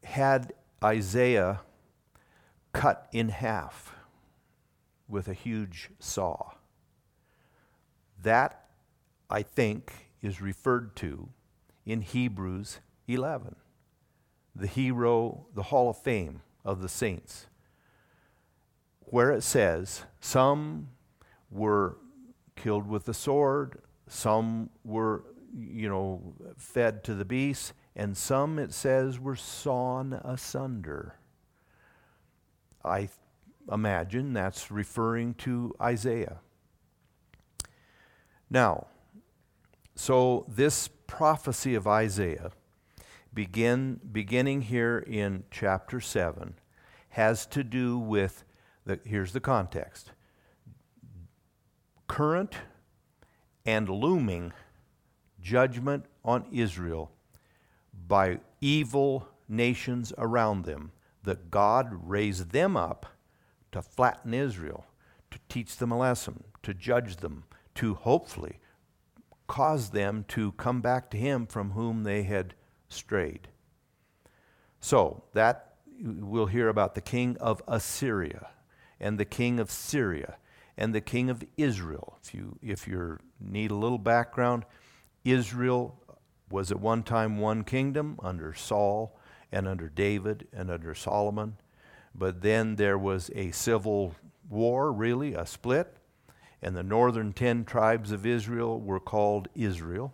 had 0.03 0.53
Isaiah 0.83 1.61
cut 2.73 3.07
in 3.11 3.29
half 3.29 3.95
with 5.07 5.27
a 5.27 5.33
huge 5.33 5.89
saw. 5.99 6.51
That, 8.21 8.69
I 9.29 9.43
think, 9.43 10.11
is 10.21 10.41
referred 10.41 10.95
to 10.97 11.29
in 11.85 12.01
Hebrews 12.01 12.79
11, 13.07 13.55
the 14.55 14.67
hero, 14.67 15.47
the 15.53 15.63
hall 15.63 15.89
of 15.89 15.97
fame 15.97 16.41
of 16.63 16.81
the 16.81 16.89
saints, 16.89 17.47
where 19.11 19.31
it 19.31 19.43
says, 19.43 20.03
Some 20.19 20.87
were 21.51 21.97
killed 22.55 22.87
with 22.87 23.05
the 23.05 23.13
sword, 23.13 23.79
some 24.07 24.69
were, 24.83 25.23
you 25.55 25.87
know, 25.87 26.33
fed 26.57 27.03
to 27.03 27.13
the 27.13 27.25
beasts, 27.25 27.73
and 27.95 28.17
some, 28.17 28.57
it 28.57 28.73
says, 28.73 29.19
were 29.19 29.35
sawn 29.35 30.13
asunder. 30.23 31.15
I 32.83 33.09
imagine 33.71 34.33
that's 34.33 34.71
referring 34.71 35.33
to 35.35 35.75
Isaiah. 35.81 36.39
Now, 38.49 38.87
so 39.95 40.45
this 40.47 40.89
prophecy 41.07 41.75
of 41.75 41.87
Isaiah, 41.87 42.51
begin, 43.33 43.99
beginning 44.11 44.63
here 44.63 44.99
in 44.99 45.43
chapter 45.51 45.99
7, 45.99 46.55
has 47.09 47.45
to 47.47 47.63
do 47.63 47.97
with, 47.97 48.43
the, 48.85 48.99
here's 49.03 49.33
the 49.33 49.39
context 49.39 50.11
current 52.07 52.55
and 53.65 53.87
looming 53.87 54.51
judgment 55.41 56.05
on 56.25 56.45
Israel 56.51 57.09
by 58.07 58.39
evil 58.59 59.29
nations 59.47 60.11
around 60.17 60.65
them, 60.65 60.91
that 61.23 61.49
God 61.49 61.89
raised 62.03 62.51
them 62.51 62.75
up 62.75 63.05
to 63.71 63.81
flatten 63.81 64.33
Israel, 64.33 64.85
to 65.29 65.39
teach 65.47 65.77
them 65.77 65.91
a 65.91 65.97
lesson, 65.97 66.43
to 66.63 66.73
judge 66.73 67.17
them, 67.17 67.45
to 67.75 67.93
hopefully 67.93 68.59
cause 69.47 69.91
them 69.91 70.25
to 70.27 70.51
come 70.53 70.81
back 70.81 71.09
to 71.11 71.17
Him 71.17 71.45
from 71.45 71.71
whom 71.71 72.03
they 72.03 72.23
had 72.23 72.55
strayed. 72.89 73.47
So, 74.79 75.23
that 75.33 75.75
we'll 76.01 76.47
hear 76.47 76.67
about 76.67 76.95
the 76.95 77.01
king 77.01 77.37
of 77.39 77.61
Assyria 77.67 78.49
and 79.01 79.17
the 79.17 79.25
king 79.25 79.59
of 79.59 79.69
Syria 79.69 80.37
and 80.77 80.95
the 80.95 81.01
king 81.01 81.29
of 81.29 81.43
Israel. 81.57 82.17
If 82.23 82.33
you 82.33 82.57
if 82.61 82.87
you 82.87 83.17
need 83.39 83.71
a 83.71 83.75
little 83.75 83.97
background, 83.97 84.63
Israel 85.25 85.97
was 86.49 86.71
at 86.71 86.79
one 86.79 87.03
time 87.03 87.37
one 87.37 87.63
kingdom 87.63 88.17
under 88.23 88.53
Saul 88.53 89.17
and 89.51 89.67
under 89.67 89.89
David 89.89 90.47
and 90.53 90.71
under 90.71 90.95
Solomon, 90.95 91.57
but 92.15 92.41
then 92.41 92.75
there 92.75 92.97
was 92.97 93.29
a 93.35 93.51
civil 93.51 94.15
war, 94.49 94.91
really 94.91 95.33
a 95.33 95.45
split, 95.45 95.95
And 96.61 96.75
the 96.75 96.83
northern 96.83 97.33
ten 97.33 97.65
tribes 97.65 98.11
of 98.11 98.25
Israel 98.25 98.79
were 98.79 98.99
called 98.99 99.47
Israel, 99.55 100.13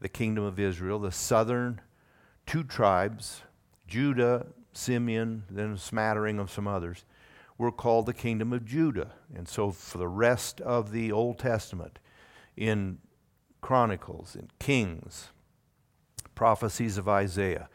the 0.00 0.08
kingdom 0.08 0.44
of 0.44 0.58
Israel. 0.58 0.98
The 0.98 1.12
southern 1.12 1.80
two 2.46 2.64
tribes, 2.64 3.42
Judah, 3.86 4.46
Simeon, 4.72 5.44
then 5.48 5.72
a 5.72 5.78
smattering 5.78 6.38
of 6.38 6.50
some 6.50 6.66
others, 6.66 7.04
were 7.56 7.72
called 7.72 8.06
the 8.06 8.14
kingdom 8.14 8.52
of 8.52 8.64
Judah. 8.64 9.12
And 9.34 9.48
so 9.48 9.70
for 9.70 9.98
the 9.98 10.08
rest 10.08 10.60
of 10.60 10.90
the 10.90 11.12
Old 11.12 11.38
Testament, 11.38 11.98
in 12.56 12.98
Chronicles, 13.60 14.36
in 14.36 14.48
Kings, 14.58 15.30
prophecies 16.34 16.98
of 16.98 17.08
Isaiah, 17.08 17.68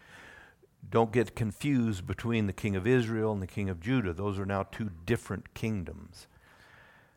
don't 0.90 1.12
get 1.12 1.36
confused 1.36 2.08
between 2.08 2.48
the 2.48 2.54
king 2.54 2.76
of 2.76 2.88
Israel 2.88 3.32
and 3.32 3.42
the 3.42 3.48
king 3.48 3.70
of 3.70 3.80
Judah. 3.80 4.14
Those 4.14 4.40
are 4.40 4.46
now 4.46 4.64
two 4.64 4.90
different 5.06 5.54
kingdoms. 5.54 6.28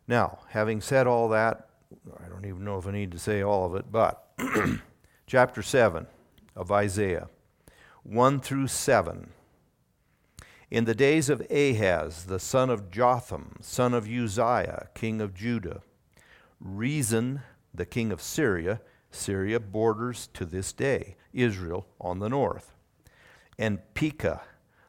Now, 0.06 0.40
having 0.48 0.80
said 0.80 1.06
all 1.06 1.28
that, 1.30 1.68
I 2.22 2.28
don't 2.28 2.46
even 2.46 2.64
know 2.64 2.78
if 2.78 2.86
I 2.86 2.92
need 2.92 3.12
to 3.12 3.18
say 3.18 3.42
all 3.42 3.66
of 3.66 3.74
it, 3.74 3.90
but 3.90 4.28
chapter 5.26 5.62
7 5.62 6.06
of 6.56 6.72
Isaiah, 6.72 7.28
1 8.02 8.40
through 8.40 8.66
7. 8.66 9.30
In 10.72 10.86
the 10.86 10.94
days 10.94 11.28
of 11.28 11.42
Ahaz, 11.50 12.24
the 12.24 12.38
son 12.38 12.70
of 12.70 12.90
Jotham, 12.90 13.56
son 13.60 13.92
of 13.92 14.08
Uzziah, 14.08 14.88
king 14.94 15.20
of 15.20 15.34
Judah, 15.34 15.82
Rezin, 16.60 17.42
the 17.74 17.84
king 17.84 18.10
of 18.10 18.22
Syria, 18.22 18.80
Syria 19.10 19.60
borders 19.60 20.30
to 20.32 20.46
this 20.46 20.72
day 20.72 21.16
Israel 21.34 21.88
on 22.00 22.20
the 22.20 22.30
north, 22.30 22.72
and 23.58 23.80
Pekah, 23.92 24.40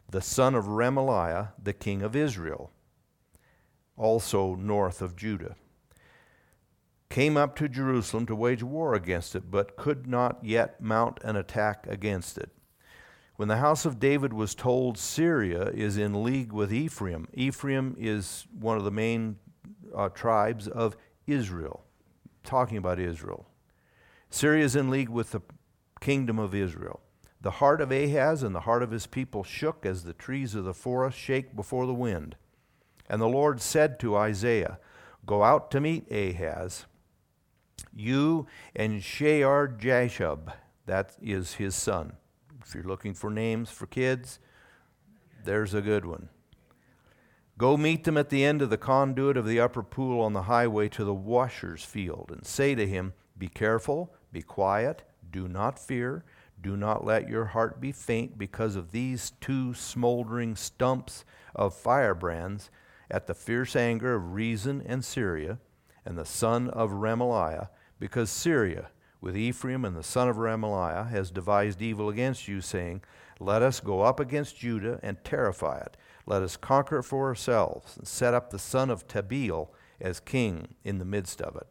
the 0.09 0.21
son 0.21 0.55
of 0.55 0.67
Remaliah, 0.67 1.49
the 1.61 1.73
king 1.73 2.01
of 2.01 2.15
Israel, 2.15 2.71
also 3.97 4.55
north 4.55 5.01
of 5.01 5.17
Judah, 5.17 5.57
came 7.09 7.35
up 7.35 7.57
to 7.57 7.67
Jerusalem 7.67 8.25
to 8.27 8.35
wage 8.37 8.63
war 8.63 8.95
against 8.95 9.35
it, 9.35 9.51
but 9.51 9.75
could 9.75 10.07
not 10.07 10.45
yet 10.45 10.79
mount 10.79 11.19
an 11.25 11.35
attack 11.35 11.85
against 11.89 12.37
it. 12.37 12.51
When 13.35 13.47
the 13.47 13.57
house 13.57 13.85
of 13.85 13.99
David 13.99 14.31
was 14.31 14.53
told 14.53 14.97
Syria 14.97 15.71
is 15.73 15.97
in 15.97 16.23
league 16.23 16.51
with 16.51 16.71
Ephraim, 16.71 17.27
Ephraim 17.33 17.95
is 17.97 18.45
one 18.59 18.77
of 18.77 18.83
the 18.83 18.91
main 18.91 19.37
uh, 19.95 20.09
tribes 20.09 20.67
of 20.67 20.95
Israel, 21.25 21.83
talking 22.43 22.77
about 22.77 22.99
Israel. 22.99 23.47
Syria 24.29 24.63
is 24.63 24.75
in 24.75 24.91
league 24.91 25.09
with 25.09 25.31
the 25.31 25.41
kingdom 25.99 26.37
of 26.37 26.53
Israel. 26.53 27.01
The 27.41 27.51
heart 27.51 27.81
of 27.81 27.91
Ahaz 27.91 28.43
and 28.43 28.53
the 28.53 28.61
heart 28.61 28.83
of 28.83 28.91
his 28.91 29.07
people 29.07 29.43
shook 29.43 29.85
as 29.85 30.03
the 30.03 30.13
trees 30.13 30.53
of 30.53 30.63
the 30.63 30.73
forest 30.73 31.17
shake 31.17 31.55
before 31.55 31.87
the 31.87 31.93
wind. 31.93 32.35
And 33.09 33.19
the 33.19 33.27
Lord 33.27 33.61
said 33.61 33.99
to 33.99 34.15
Isaiah, 34.15 34.79
Go 35.25 35.43
out 35.43 35.71
to 35.71 35.81
meet 35.81 36.09
Ahaz, 36.11 36.85
you 37.93 38.45
and 38.75 39.03
Shear 39.03 39.67
Jashub, 39.67 40.53
that 40.85 41.15
is 41.21 41.53
his 41.53 41.75
son 41.75 42.13
if 42.65 42.73
you're 42.73 42.83
looking 42.83 43.13
for 43.13 43.29
names 43.29 43.69
for 43.69 43.87
kids, 43.87 44.39
there's 45.43 45.73
a 45.73 45.81
good 45.81 46.05
one. 46.05 46.29
Go 47.57 47.77
meet 47.77 48.03
them 48.03 48.17
at 48.17 48.29
the 48.29 48.43
end 48.43 48.61
of 48.61 48.69
the 48.69 48.77
conduit 48.77 49.37
of 49.37 49.45
the 49.45 49.59
upper 49.59 49.83
pool 49.83 50.21
on 50.21 50.33
the 50.33 50.43
highway 50.43 50.89
to 50.89 51.03
the 51.03 51.13
washer's 51.13 51.83
field, 51.83 52.31
and 52.31 52.45
say 52.45 52.73
to 52.73 52.87
him, 52.87 53.13
Be 53.37 53.47
careful, 53.47 54.13
be 54.31 54.41
quiet, 54.41 55.03
do 55.31 55.47
not 55.47 55.77
fear, 55.77 56.25
do 56.59 56.75
not 56.75 57.05
let 57.05 57.29
your 57.29 57.45
heart 57.45 57.79
be 57.79 57.91
faint 57.91 58.37
because 58.37 58.75
of 58.75 58.91
these 58.91 59.33
two 59.41 59.73
smoldering 59.73 60.55
stumps 60.55 61.25
of 61.53 61.75
firebrands 61.75 62.71
at 63.11 63.27
the 63.27 63.35
fierce 63.35 63.75
anger 63.75 64.15
of 64.15 64.33
Rezin 64.33 64.81
and 64.85 65.05
Syria, 65.05 65.59
and 66.05 66.17
the 66.17 66.25
son 66.25 66.69
of 66.69 66.91
Remaliah, 66.91 67.69
because 67.99 68.29
Syria 68.29 68.87
with 69.23 69.37
Ephraim 69.37 69.85
and 69.85 69.95
the 69.95 70.03
son 70.03 70.27
of 70.27 70.35
Remaliah 70.35 71.09
has 71.09 71.31
devised 71.31 71.81
evil 71.81 72.09
against 72.09 72.49
you, 72.49 72.59
saying, 72.59 73.01
Let 73.39 73.61
us 73.61 73.79
go 73.79 74.01
up 74.01 74.19
against 74.19 74.57
Judah 74.57 74.99
and 75.01 75.23
terrify 75.23 75.77
it. 75.77 75.95
Let 76.25 76.41
us 76.41 76.57
conquer 76.57 76.99
it 76.99 77.03
for 77.03 77.29
ourselves, 77.29 77.95
and 77.95 78.05
set 78.05 78.33
up 78.33 78.49
the 78.49 78.59
son 78.59 78.89
of 78.89 79.07
Tabeel 79.07 79.69
as 80.01 80.19
king 80.19 80.75
in 80.83 80.97
the 80.97 81.05
midst 81.05 81.41
of 81.41 81.55
it. 81.55 81.67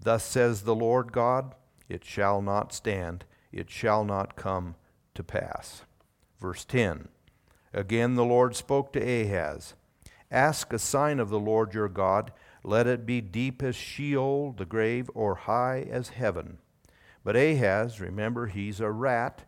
Thus 0.00 0.24
says 0.24 0.62
the 0.62 0.74
Lord 0.74 1.12
God, 1.12 1.54
It 1.86 2.02
shall 2.02 2.40
not 2.40 2.72
stand, 2.72 3.26
it 3.52 3.68
shall 3.68 4.02
not 4.02 4.34
come 4.34 4.74
to 5.14 5.22
pass. 5.22 5.82
Verse 6.40 6.64
10 6.64 7.08
Again 7.74 8.14
the 8.14 8.24
Lord 8.24 8.56
spoke 8.56 8.90
to 8.94 9.00
Ahaz 9.00 9.74
Ask 10.30 10.72
a 10.72 10.78
sign 10.78 11.20
of 11.20 11.28
the 11.28 11.38
Lord 11.38 11.74
your 11.74 11.90
God. 11.90 12.32
Let 12.64 12.86
it 12.86 13.04
be 13.04 13.20
deep 13.20 13.62
as 13.62 13.76
Sheol, 13.76 14.52
the 14.52 14.64
grave, 14.64 15.10
or 15.14 15.34
high 15.34 15.86
as 15.90 16.10
heaven. 16.10 16.56
But 17.24 17.36
Ahaz, 17.36 18.00
remember, 18.00 18.46
he's 18.46 18.80
a 18.80 18.90
rat. 18.90 19.42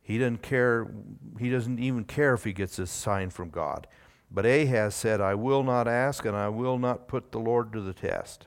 He 0.00 0.18
doesn't 0.18 0.42
care, 0.42 0.92
he 1.38 1.50
doesn't 1.50 1.78
even 1.78 2.04
care 2.04 2.34
if 2.34 2.44
he 2.44 2.52
gets 2.52 2.78
a 2.78 2.86
sign 2.86 3.30
from 3.30 3.50
God. 3.50 3.86
But 4.30 4.46
Ahaz 4.46 4.94
said, 4.94 5.20
I 5.20 5.34
will 5.34 5.62
not 5.62 5.86
ask 5.86 6.24
and 6.24 6.36
I 6.36 6.48
will 6.48 6.78
not 6.78 7.06
put 7.06 7.32
the 7.32 7.38
Lord 7.38 7.72
to 7.72 7.80
the 7.80 7.92
test. 7.92 8.46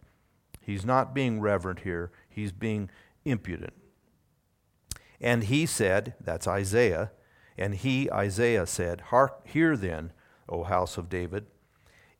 He's 0.59 0.83
not 0.83 1.13
being 1.13 1.39
reverent 1.39 1.81
here, 1.81 2.11
he's 2.27 2.51
being 2.51 2.89
impudent. 3.23 3.73
And 5.21 5.43
he 5.43 5.65
said, 5.65 6.15
that's 6.19 6.47
Isaiah, 6.47 7.11
and 7.57 7.75
he, 7.75 8.11
Isaiah, 8.11 8.65
said, 8.65 8.99
Hark, 9.01 9.47
Hear 9.47 9.77
then, 9.77 10.11
O 10.49 10.63
house 10.63 10.97
of 10.97 11.09
David, 11.09 11.45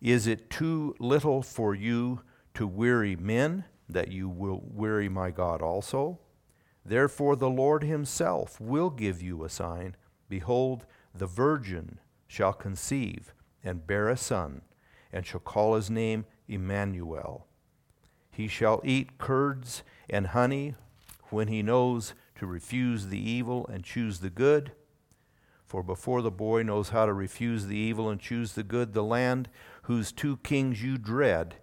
is 0.02 0.28
it 0.28 0.50
too 0.50 0.96
little 1.00 1.42
for 1.42 1.76
you 1.76 2.22
to 2.54 2.68
weary 2.68 3.16
men, 3.16 3.66
that 3.90 4.12
you 4.12 4.30
will 4.30 4.62
weary 4.64 5.10
my 5.10 5.32
God 5.32 5.62
also? 5.62 6.20
Therefore, 6.86 7.36
the 7.36 7.50
Lord 7.50 7.84
himself 7.84 8.62
will 8.62 8.92
give 8.92 9.22
you 9.22 9.44
a 9.44 9.50
sign. 9.50 9.96
Behold, 10.30 10.86
the 11.14 11.26
virgin 11.26 12.00
shall 12.28 12.54
conceive 12.54 13.34
and 13.64 13.88
bear 13.88 14.08
a 14.08 14.18
son, 14.18 14.62
and 15.12 15.26
shall 15.26 15.40
call 15.40 15.76
his 15.76 15.90
name 15.90 16.26
Emmanuel. 16.48 17.48
He 18.30 18.48
shall 18.48 18.82
eat 18.84 19.18
curds 19.18 19.82
and 20.10 20.28
honey 20.28 20.76
when 21.30 21.48
he 21.48 21.64
knows 21.64 22.14
to 22.36 22.46
refuse 22.46 23.08
the 23.08 23.20
evil 23.20 23.66
and 23.68 23.84
choose 23.84 24.20
the 24.20 24.30
good. 24.30 24.74
For 25.66 25.82
before 25.82 26.22
the 26.22 26.32
boy 26.32 26.62
knows 26.62 26.90
how 26.90 27.08
to 27.08 27.14
refuse 27.14 27.66
the 27.66 27.78
evil 27.78 28.10
and 28.10 28.20
choose 28.20 28.54
the 28.54 28.64
good, 28.64 28.94
the 28.94 29.04
land 29.04 29.50
whose 29.84 30.12
two 30.12 30.38
kings 30.38 30.84
you 30.84 30.98
dread 30.98 31.56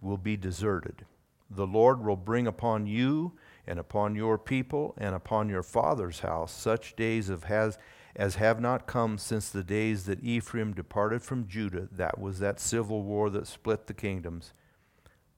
will 0.00 0.18
be 0.18 0.36
deserted. 0.36 1.06
The 1.48 1.66
Lord 1.66 2.04
will 2.04 2.16
bring 2.16 2.46
upon 2.46 2.86
you 2.86 3.32
and 3.68 3.78
upon 3.78 4.14
your 4.14 4.38
people 4.38 4.94
and 4.96 5.14
upon 5.14 5.50
your 5.50 5.62
father's 5.62 6.20
house 6.20 6.50
such 6.52 6.96
days 6.96 7.28
of 7.28 7.44
has, 7.44 7.78
as 8.16 8.36
have 8.36 8.60
not 8.60 8.86
come 8.86 9.18
since 9.18 9.50
the 9.50 9.62
days 9.62 10.06
that 10.06 10.24
Ephraim 10.24 10.72
departed 10.72 11.22
from 11.22 11.46
Judah. 11.46 11.86
That 11.92 12.18
was 12.18 12.38
that 12.38 12.58
civil 12.58 13.02
war 13.02 13.28
that 13.28 13.46
split 13.46 13.86
the 13.86 13.92
kingdoms. 13.92 14.54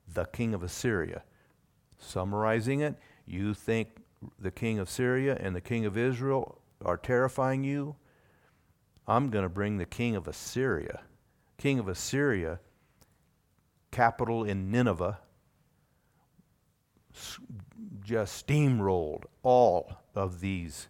The 0.06 0.26
king 0.26 0.54
of 0.54 0.62
Assyria. 0.62 1.24
Summarizing 1.98 2.80
it, 2.80 2.94
you 3.26 3.52
think 3.52 3.88
the 4.38 4.52
king 4.52 4.78
of 4.78 4.88
Syria 4.88 5.36
and 5.40 5.54
the 5.54 5.60
king 5.60 5.84
of 5.84 5.98
Israel 5.98 6.60
are 6.84 6.96
terrifying 6.96 7.64
you? 7.64 7.96
I'm 9.08 9.30
going 9.30 9.42
to 9.42 9.48
bring 9.48 9.78
the 9.78 9.86
king 9.86 10.14
of 10.14 10.28
Assyria. 10.28 11.00
King 11.58 11.80
of 11.80 11.88
Assyria, 11.88 12.60
capital 13.90 14.44
in 14.44 14.70
Nineveh, 14.70 15.18
just 18.10 18.44
steamrolled 18.44 19.22
all 19.44 19.92
of 20.16 20.40
these 20.40 20.88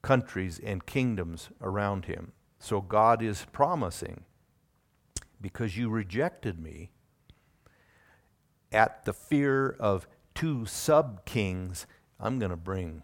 countries 0.00 0.60
and 0.62 0.86
kingdoms 0.86 1.48
around 1.60 2.04
him. 2.04 2.30
So 2.60 2.80
God 2.80 3.20
is 3.20 3.44
promising, 3.50 4.22
because 5.40 5.76
you 5.76 5.90
rejected 5.90 6.60
me, 6.60 6.92
at 8.70 9.04
the 9.04 9.12
fear 9.12 9.70
of 9.80 10.06
two 10.36 10.66
sub 10.66 11.24
kings, 11.24 11.84
I'm 12.20 12.38
going 12.38 12.52
to 12.52 12.56
bring 12.56 13.02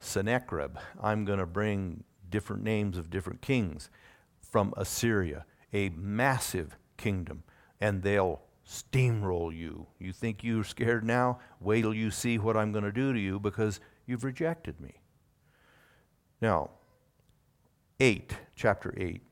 Sennacherib. 0.00 0.78
I'm 1.00 1.24
going 1.24 1.38
to 1.38 1.46
bring 1.46 2.02
different 2.28 2.64
names 2.64 2.98
of 2.98 3.08
different 3.08 3.40
kings 3.40 3.88
from 4.40 4.74
Assyria, 4.76 5.46
a 5.72 5.90
massive 5.90 6.76
kingdom, 6.96 7.44
and 7.80 8.02
they'll 8.02 8.40
steamroll 8.68 9.56
you. 9.56 9.86
You 9.98 10.12
think 10.12 10.44
you're 10.44 10.64
scared 10.64 11.04
now? 11.04 11.38
Wait 11.60 11.82
till 11.82 11.94
you 11.94 12.10
see 12.10 12.38
what 12.38 12.56
I'm 12.56 12.72
going 12.72 12.84
to 12.84 12.92
do 12.92 13.12
to 13.12 13.18
you 13.18 13.40
because 13.40 13.80
you've 14.06 14.24
rejected 14.24 14.80
me. 14.80 15.00
Now, 16.40 16.70
8, 17.98 18.36
chapter 18.54 18.94
8, 18.96 19.22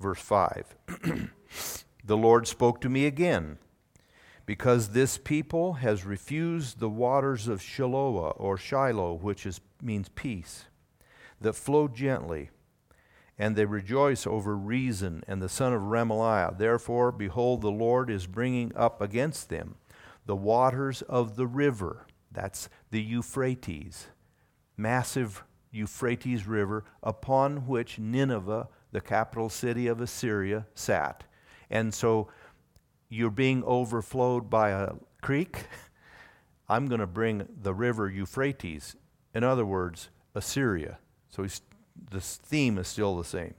verse 0.00 0.20
5. 0.20 0.76
the 2.04 2.16
Lord 2.16 2.46
spoke 2.46 2.80
to 2.82 2.88
me 2.88 3.06
again. 3.06 3.58
Because 4.46 4.90
this 4.90 5.16
people 5.16 5.74
has 5.74 6.04
refused 6.04 6.78
the 6.78 6.90
waters 6.90 7.48
of 7.48 7.60
Shiloah 7.60 8.34
or 8.36 8.58
Shiloh, 8.58 9.14
which 9.14 9.46
is, 9.46 9.60
means 9.82 10.10
peace, 10.10 10.66
that 11.40 11.54
flow 11.54 11.88
gently, 11.88 12.50
and 13.38 13.56
they 13.56 13.64
rejoice 13.64 14.26
over 14.26 14.56
Rezin 14.56 15.24
and 15.26 15.42
the 15.42 15.48
son 15.48 15.72
of 15.72 15.82
Remaliah. 15.82 16.56
Therefore, 16.56 17.10
behold, 17.10 17.62
the 17.62 17.70
Lord 17.70 18.10
is 18.10 18.26
bringing 18.26 18.72
up 18.76 19.00
against 19.00 19.48
them 19.48 19.76
the 20.26 20.36
waters 20.36 21.02
of 21.02 21.36
the 21.36 21.46
river. 21.46 22.06
That's 22.32 22.68
the 22.90 23.02
Euphrates, 23.02 24.08
massive 24.76 25.44
Euphrates 25.70 26.46
River, 26.46 26.84
upon 27.02 27.66
which 27.66 27.98
Nineveh, 27.98 28.68
the 28.92 29.00
capital 29.00 29.48
city 29.48 29.86
of 29.86 30.00
Assyria, 30.00 30.66
sat. 30.74 31.24
And 31.68 31.92
so 31.92 32.28
you're 33.08 33.30
being 33.30 33.62
overflowed 33.64 34.48
by 34.48 34.70
a 34.70 34.92
creek. 35.20 35.64
I'm 36.68 36.86
going 36.86 37.00
to 37.00 37.06
bring 37.06 37.46
the 37.62 37.74
river 37.74 38.08
Euphrates. 38.08 38.96
In 39.34 39.44
other 39.44 39.66
words, 39.66 40.08
Assyria. 40.34 40.98
So 41.28 41.42
he's 41.42 41.60
the 42.10 42.20
theme 42.20 42.78
is 42.78 42.88
still 42.88 43.16
the 43.16 43.24
same. 43.24 43.54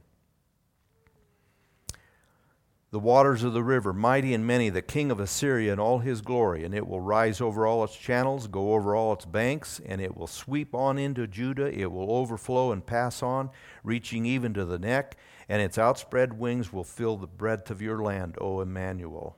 The 2.92 3.00
waters 3.00 3.44
of 3.44 3.52
the 3.52 3.64
river, 3.64 3.92
mighty 3.92 4.34
and 4.34 4.48
many, 4.48 4.70
the 4.70 4.82
king 4.82 5.12
of 5.12 5.20
Assyria 5.20 5.74
in 5.74 5.80
all 5.80 6.00
his 6.00 6.22
glory, 6.22 6.64
and 6.64 6.74
it 6.74 6.88
will 6.88 7.02
rise 7.02 7.42
over 7.42 7.68
all 7.68 7.84
its 7.84 7.98
channels, 7.98 8.48
go 8.48 8.74
over 8.74 8.96
all 8.96 9.12
its 9.12 9.26
banks, 9.26 9.82
and 9.86 10.00
it 10.00 10.16
will 10.16 10.28
sweep 10.28 10.74
on 10.74 10.98
into 10.98 11.28
Judah. 11.28 11.78
It 11.78 11.92
will 11.92 12.10
overflow 12.10 12.72
and 12.72 12.86
pass 12.86 13.22
on, 13.22 13.50
reaching 13.84 14.26
even 14.26 14.54
to 14.54 14.64
the 14.64 14.80
neck, 14.80 15.18
and 15.50 15.62
its 15.62 15.78
outspread 15.78 16.40
wings 16.40 16.72
will 16.72 16.86
fill 16.86 17.18
the 17.18 17.28
breadth 17.28 17.70
of 17.70 17.82
your 17.82 18.02
land, 18.02 18.38
O 18.40 18.62
Emmanuel. 18.62 19.36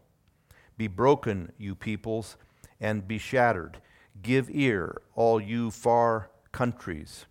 Be 0.78 0.88
broken, 0.88 1.52
you 1.58 1.74
peoples, 1.74 2.38
and 2.80 3.08
be 3.08 3.18
shattered. 3.18 3.82
Give 4.22 4.52
ear, 4.52 5.02
all 5.16 5.42
you 5.42 5.72
far 5.72 6.30
countries. 6.52 7.26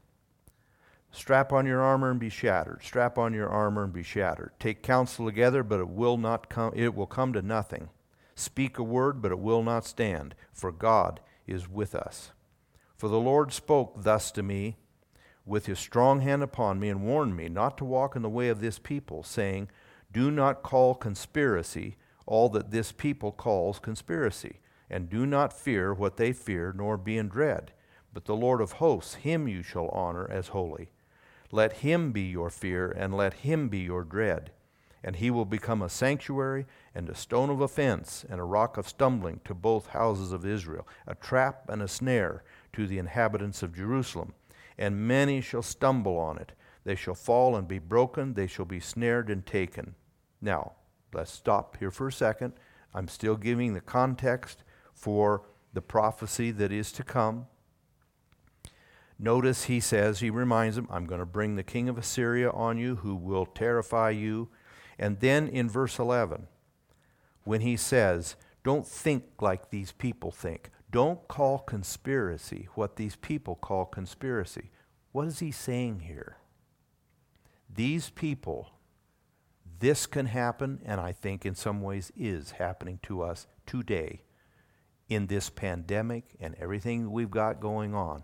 Strap 1.17 1.51
on 1.51 1.65
your 1.65 1.81
armor 1.81 2.11
and 2.11 2.21
be 2.21 2.29
shattered. 2.29 2.83
Strap 2.83 3.17
on 3.17 3.33
your 3.33 3.49
armor 3.49 3.85
and 3.85 3.93
be 3.93 4.03
shattered. 4.03 4.53
Take 4.61 4.83
counsel 4.83 5.25
together, 5.25 5.63
but 5.63 5.81
it 5.81 5.89
will 5.89 6.19
not 6.19 6.51
come 6.51 6.73
it 6.77 6.95
will 6.95 7.07
come 7.07 7.33
to 7.33 7.41
nothing. 7.41 7.89
Speak 8.35 8.79
a 8.79 8.83
word, 8.83 9.23
but 9.23 9.33
it 9.33 9.39
will 9.39 9.63
not 9.63 9.87
stand, 9.87 10.35
for 10.53 10.71
God 10.71 11.21
is 11.47 11.71
with 11.71 11.95
us. 11.95 12.33
For 12.95 13.09
the 13.09 13.19
Lord 13.19 13.51
spoke 13.51 14.03
thus 14.03 14.31
to 14.33 14.43
me 14.43 14.77
with 15.47 15.65
his 15.65 15.79
strong 15.79 16.21
hand 16.21 16.43
upon 16.43 16.79
me 16.79 16.91
and 16.91 17.03
warned 17.03 17.35
me 17.35 17.49
not 17.49 17.79
to 17.79 17.87
walk 17.87 18.15
in 18.15 18.21
the 18.21 18.29
way 18.29 18.51
of 18.51 18.61
this 18.61 18.79
people, 18.79 19.23
saying, 19.23 19.71
Do 20.13 20.31
not 20.31 20.63
call 20.63 20.95
conspiracy 20.95 21.97
all 22.27 22.51
that 22.51 22.71
this 22.71 22.93
people 22.93 23.33
calls 23.33 23.79
conspiracy, 23.79 24.61
and 24.91 25.09
do 25.09 25.25
not 25.25 25.59
fear 25.59 25.95
what 25.95 26.19
they 26.19 26.35
fear, 26.35 26.75
nor 26.77 26.99
be 26.99 27.17
in 27.17 27.29
dread. 27.29 27.73
But 28.13 28.27
the 28.27 28.37
Lord 28.37 28.61
of 28.61 28.73
hosts, 28.73 29.15
him 29.15 29.49
you 29.49 29.63
shall 29.63 29.89
honor 29.89 30.31
as 30.31 30.49
holy. 30.49 30.91
Let 31.51 31.79
him 31.79 32.13
be 32.13 32.23
your 32.23 32.51
fear, 32.51 32.91
and 32.91 33.15
let 33.15 33.35
him 33.35 33.69
be 33.69 33.79
your 33.79 34.05
dread. 34.05 34.51
And 35.05 35.17
he 35.17 35.31
will 35.31 35.45
become 35.45 35.83
a 35.83 35.89
sanctuary 35.89 36.67
and 36.95 37.09
a 37.09 37.15
stone 37.15 37.51
of 37.51 37.61
offense 37.61 38.25
and 38.29 38.41
a 38.41 38.45
rock 38.45 38.77
of 38.77 38.89
stumbling 38.89 39.41
to 39.45 39.55
both 39.55 39.89
houses 39.89 40.33
of 40.33 40.45
Israel, 40.45 40.87
a 41.07 41.15
trap 41.15 41.69
and 41.69 41.81
a 41.81 41.89
snare 41.89 42.43
to 42.73 42.87
the 42.87 42.99
inhabitants 42.99 43.63
of 43.63 43.75
Jerusalem. 43.75 44.35
And 44.77 45.07
many 45.07 45.41
shall 45.41 45.63
stumble 45.63 46.19
on 46.19 46.39
it. 46.39 46.53
They 46.85 46.95
shall 46.95 47.15
fall 47.15 47.57
and 47.57 47.67
be 47.67 47.79
broken, 47.79 48.35
they 48.35 48.47
shall 48.47 48.65
be 48.65 48.81
snared 48.81 49.31
and 49.31 49.45
taken. 49.45 49.95
Now, 50.41 50.73
let's 51.13 51.33
stop 51.33 51.77
here 51.79 51.91
for 51.91 52.09
a 52.09 52.13
second. 52.13 52.55
I'm 52.95 53.09
still 53.09 53.37
giving 53.37 53.75
the 53.75 53.81
context 53.81 54.63
for 54.95 55.43
the 55.73 55.83
prophecy 55.83 56.51
that 56.53 56.73
is 56.73 56.93
to 56.93 57.03
come. 57.03 57.47
Notice 59.19 59.65
he 59.65 59.81
says, 59.81 60.21
he 60.21 60.31
reminds 60.31 60.77
them, 60.77 60.89
I'm 60.91 61.07
going 61.07 61.21
to 61.21 61.27
bring 61.27 61.57
the 61.57 61.63
king 61.63 61.89
of 61.89 61.97
Assyria 61.97 62.51
on 62.51 62.77
you 62.77 62.97
who 62.97 63.15
will 63.15 63.47
terrify 63.47 64.11
you. 64.11 64.49
And 64.99 65.21
then 65.21 65.49
in 65.49 65.71
verse 65.71 65.99
11, 65.99 66.49
when 67.45 67.63
he 67.63 67.77
says, 67.77 68.37
Don't 68.63 68.87
think 68.87 69.25
like 69.41 69.71
these 69.71 69.93
people 69.93 70.31
think, 70.31 70.71
don't 70.91 71.27
call 71.29 71.59
conspiracy 71.59 72.69
what 72.75 72.97
these 72.97 73.17
people 73.17 73.55
call 73.55 73.85
conspiracy. 73.85 74.71
What 75.13 75.27
is 75.27 75.39
he 75.39 75.51
saying 75.51 76.01
here? 76.01 76.37
These 77.75 78.11
people, 78.11 78.71
this 79.79 80.07
can 80.07 80.27
happen, 80.27 80.81
and 80.85 81.01
I 81.01 81.13
think 81.13 81.45
in 81.45 81.55
some 81.55 81.83
ways 81.83 82.13
is 82.17 82.53
happening 82.53 82.99
to 83.05 83.23
us 83.23 83.47
today 83.67 84.23
in 85.09 85.27
this 85.27 85.51
pandemic 85.51 86.25
and 86.41 86.55
everything 86.57 87.11
we've 87.11 87.31
got 87.31 87.61
going 87.61 87.95
on. 87.95 88.23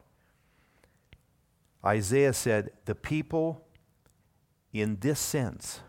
Isaiah 1.85 2.33
said, 2.33 2.71
The 2.85 2.95
people 2.95 3.67
in 4.73 4.99
this 5.01 5.21
sense 5.21 5.81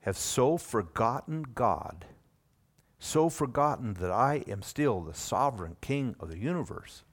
have 0.00 0.16
so 0.16 0.56
forgotten 0.56 1.44
God, 1.54 2.06
so 2.98 3.28
forgotten 3.28 3.94
that 3.94 4.10
I 4.10 4.44
am 4.48 4.62
still 4.62 5.00
the 5.00 5.14
sovereign 5.14 5.76
king 5.80 6.16
of 6.20 6.30
the 6.30 6.38
universe, 6.38 7.04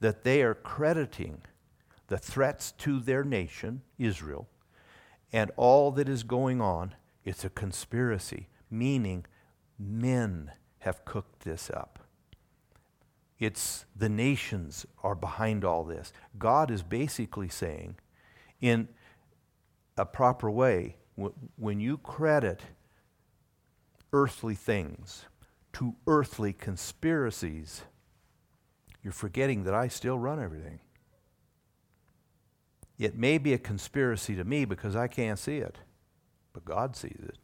that 0.00 0.24
they 0.24 0.42
are 0.42 0.54
crediting 0.54 1.42
the 2.08 2.18
threats 2.18 2.72
to 2.72 3.00
their 3.00 3.24
nation, 3.24 3.82
Israel, 3.98 4.48
and 5.32 5.50
all 5.56 5.92
that 5.92 6.08
is 6.08 6.24
going 6.24 6.60
on, 6.60 6.94
it's 7.24 7.44
a 7.44 7.50
conspiracy, 7.50 8.48
meaning 8.70 9.24
men 9.78 10.50
have 10.80 11.04
cooked 11.04 11.40
this 11.40 11.70
up. 11.70 11.99
It's 13.40 13.86
the 13.96 14.10
nations 14.10 14.86
are 15.02 15.14
behind 15.14 15.64
all 15.64 15.82
this. 15.82 16.12
God 16.38 16.70
is 16.70 16.82
basically 16.82 17.48
saying, 17.48 17.96
in 18.60 18.88
a 19.96 20.04
proper 20.04 20.50
way, 20.50 20.96
when 21.56 21.80
you 21.80 21.98
credit 21.98 22.60
earthly 24.12 24.54
things 24.54 25.24
to 25.72 25.94
earthly 26.06 26.52
conspiracies, 26.52 27.82
you're 29.02 29.12
forgetting 29.12 29.64
that 29.64 29.74
I 29.74 29.88
still 29.88 30.18
run 30.18 30.42
everything. 30.42 30.80
It 32.98 33.16
may 33.16 33.38
be 33.38 33.54
a 33.54 33.58
conspiracy 33.58 34.36
to 34.36 34.44
me 34.44 34.66
because 34.66 34.94
I 34.94 35.08
can't 35.08 35.38
see 35.38 35.58
it, 35.58 35.78
but 36.52 36.66
God 36.66 36.94
sees 36.94 37.22
it. 37.26 37.38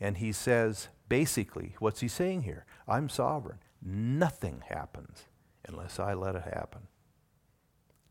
And 0.00 0.16
he 0.16 0.32
says, 0.32 0.88
basically, 1.08 1.76
what's 1.78 2.00
he 2.00 2.08
saying 2.08 2.42
here? 2.42 2.66
I'm 2.88 3.08
sovereign. 3.08 3.58
Nothing 3.82 4.62
happens 4.68 5.24
unless 5.68 5.98
I 5.98 6.14
let 6.14 6.34
it 6.34 6.42
happen. 6.42 6.82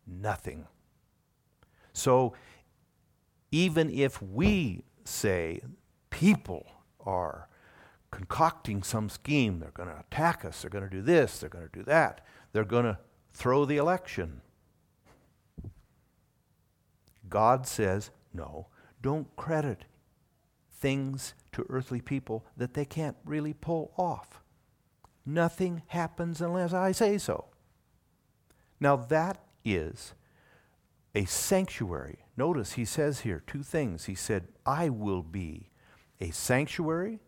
Nothing. 0.08 0.68
So, 1.94 2.34
even 3.52 3.90
if 3.90 4.22
we 4.22 4.84
say 5.06 5.62
people 6.10 6.68
are 7.00 7.48
concocting 8.12 8.84
some 8.84 9.10
scheme, 9.10 9.60
they're 9.60 9.72
going 9.72 9.90
to 9.90 10.00
attack 10.00 10.46
us, 10.46 10.62
they're 10.62 10.70
going 10.70 10.84
to 10.84 10.90
do 10.90 11.02
this, 11.02 11.40
they're 11.40 11.50
going 11.50 11.68
to 11.68 11.78
do 11.80 11.84
that, 11.84 12.22
they're 12.52 12.64
going 12.64 12.86
to 12.86 12.98
throw 13.34 13.66
the 13.66 13.78
election. 13.78 14.42
God 17.30 17.68
says, 17.68 18.12
no, 18.34 18.68
don't 19.02 19.34
credit 19.36 19.86
things 20.72 21.34
to 21.52 21.66
earthly 21.70 22.02
people 22.02 22.46
that 22.58 22.74
they 22.74 22.86
can't 22.86 23.18
really 23.26 23.54
pull 23.54 23.94
off. 23.98 24.42
Nothing 25.26 25.82
happens 25.88 26.42
unless 26.42 26.74
I 26.74 26.92
say 26.92 27.18
so. 27.18 27.46
Now, 28.80 28.96
that 28.96 29.40
is 29.64 30.14
a 31.16 31.26
sanctuary. 31.26 32.26
Notice 32.38 32.74
he 32.74 32.86
says 32.86 33.22
here 33.22 33.42
two 33.48 33.64
things. 33.64 34.06
He 34.06 34.16
said, 34.16 34.50
I 34.66 34.90
will 34.90 35.24
be 35.24 35.72
a 36.20 36.32
sanctuary 36.32 37.20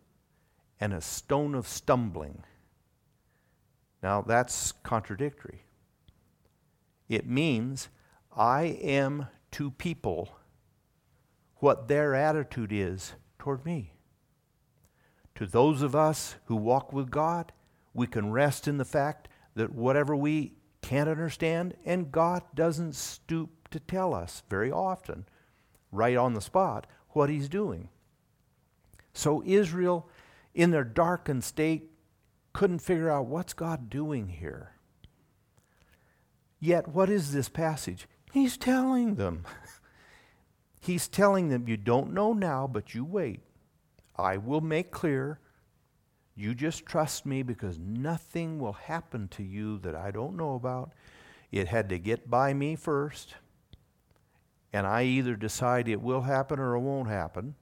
and 0.78 0.92
a 0.92 1.00
stone 1.00 1.54
of 1.54 1.66
stumbling. 1.66 2.44
Now, 4.02 4.22
that's 4.22 4.72
contradictory. 4.72 5.62
It 7.08 7.26
means 7.26 7.88
I 8.36 8.62
am 8.82 9.26
to 9.52 9.70
people 9.72 10.36
what 11.56 11.88
their 11.88 12.14
attitude 12.14 12.72
is 12.72 13.14
toward 13.38 13.64
me. 13.64 13.94
To 15.34 15.46
those 15.46 15.82
of 15.82 15.96
us 15.96 16.36
who 16.44 16.54
walk 16.54 16.92
with 16.92 17.10
God, 17.10 17.52
we 17.98 18.06
can 18.06 18.30
rest 18.30 18.68
in 18.68 18.78
the 18.78 18.84
fact 18.84 19.28
that 19.56 19.74
whatever 19.74 20.14
we 20.14 20.54
can't 20.82 21.08
understand, 21.08 21.74
and 21.84 22.12
God 22.12 22.42
doesn't 22.54 22.94
stoop 22.94 23.68
to 23.70 23.80
tell 23.80 24.14
us 24.14 24.44
very 24.48 24.70
often, 24.70 25.26
right 25.90 26.16
on 26.16 26.34
the 26.34 26.40
spot, 26.40 26.86
what 27.10 27.28
He's 27.28 27.48
doing. 27.48 27.88
So 29.12 29.42
Israel, 29.44 30.08
in 30.54 30.70
their 30.70 30.84
darkened 30.84 31.42
state, 31.42 31.90
couldn't 32.52 32.78
figure 32.78 33.10
out 33.10 33.26
what's 33.26 33.52
God 33.52 33.90
doing 33.90 34.28
here. 34.28 34.74
Yet, 36.60 36.88
what 36.88 37.10
is 37.10 37.32
this 37.32 37.48
passage? 37.48 38.06
He's 38.32 38.56
telling 38.56 39.16
them. 39.16 39.44
He's 40.80 41.08
telling 41.08 41.48
them, 41.48 41.66
You 41.66 41.76
don't 41.76 42.12
know 42.12 42.32
now, 42.32 42.68
but 42.68 42.94
you 42.94 43.04
wait. 43.04 43.40
I 44.16 44.36
will 44.36 44.60
make 44.60 44.90
clear 44.92 45.40
you 46.38 46.54
just 46.54 46.86
trust 46.86 47.26
me 47.26 47.42
because 47.42 47.80
nothing 47.80 48.60
will 48.60 48.74
happen 48.74 49.26
to 49.28 49.42
you 49.42 49.78
that 49.80 49.96
I 49.96 50.12
don't 50.12 50.36
know 50.36 50.54
about. 50.54 50.92
It 51.50 51.66
had 51.66 51.88
to 51.88 51.98
get 51.98 52.30
by 52.30 52.54
me 52.54 52.76
first. 52.76 53.34
and 54.72 54.86
I 54.86 55.04
either 55.04 55.34
decide 55.34 55.88
it 55.88 56.00
will 56.02 56.20
happen 56.20 56.60
or 56.60 56.74
it 56.74 56.80
won't 56.80 57.08
happen. 57.08 57.54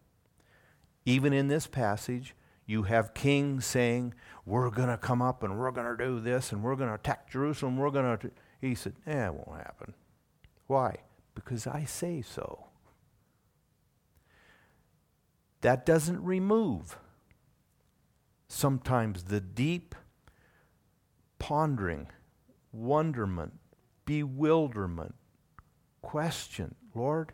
Even 1.04 1.32
in 1.32 1.46
this 1.48 1.66
passage, 1.66 2.34
you 2.66 2.82
have 2.82 3.14
kings 3.14 3.64
saying, 3.64 4.12
We're 4.44 4.70
going 4.70 4.88
to 4.88 4.98
come 4.98 5.22
up 5.22 5.42
and 5.42 5.58
we're 5.58 5.70
going 5.70 5.96
to 5.96 6.04
do 6.04 6.20
this 6.20 6.52
and 6.52 6.62
we're 6.62 6.74
going 6.76 6.88
to 6.88 6.96
attack 6.96 7.30
Jerusalem. 7.30 7.76
We're 7.76 7.90
going 7.90 8.18
to. 8.18 8.30
He 8.60 8.74
said, 8.74 8.94
Eh, 9.06 9.26
it 9.26 9.32
won't 9.32 9.58
happen. 9.58 9.94
Why? 10.66 10.96
Because 11.34 11.66
I 11.66 11.84
say 11.84 12.22
so. 12.22 12.66
That 15.60 15.86
doesn't 15.86 16.22
remove 16.22 16.98
sometimes 18.48 19.24
the 19.24 19.40
deep 19.40 19.94
pondering, 21.38 22.08
wonderment, 22.72 23.54
bewilderment, 24.04 25.14
question 26.02 26.74
Lord, 26.94 27.32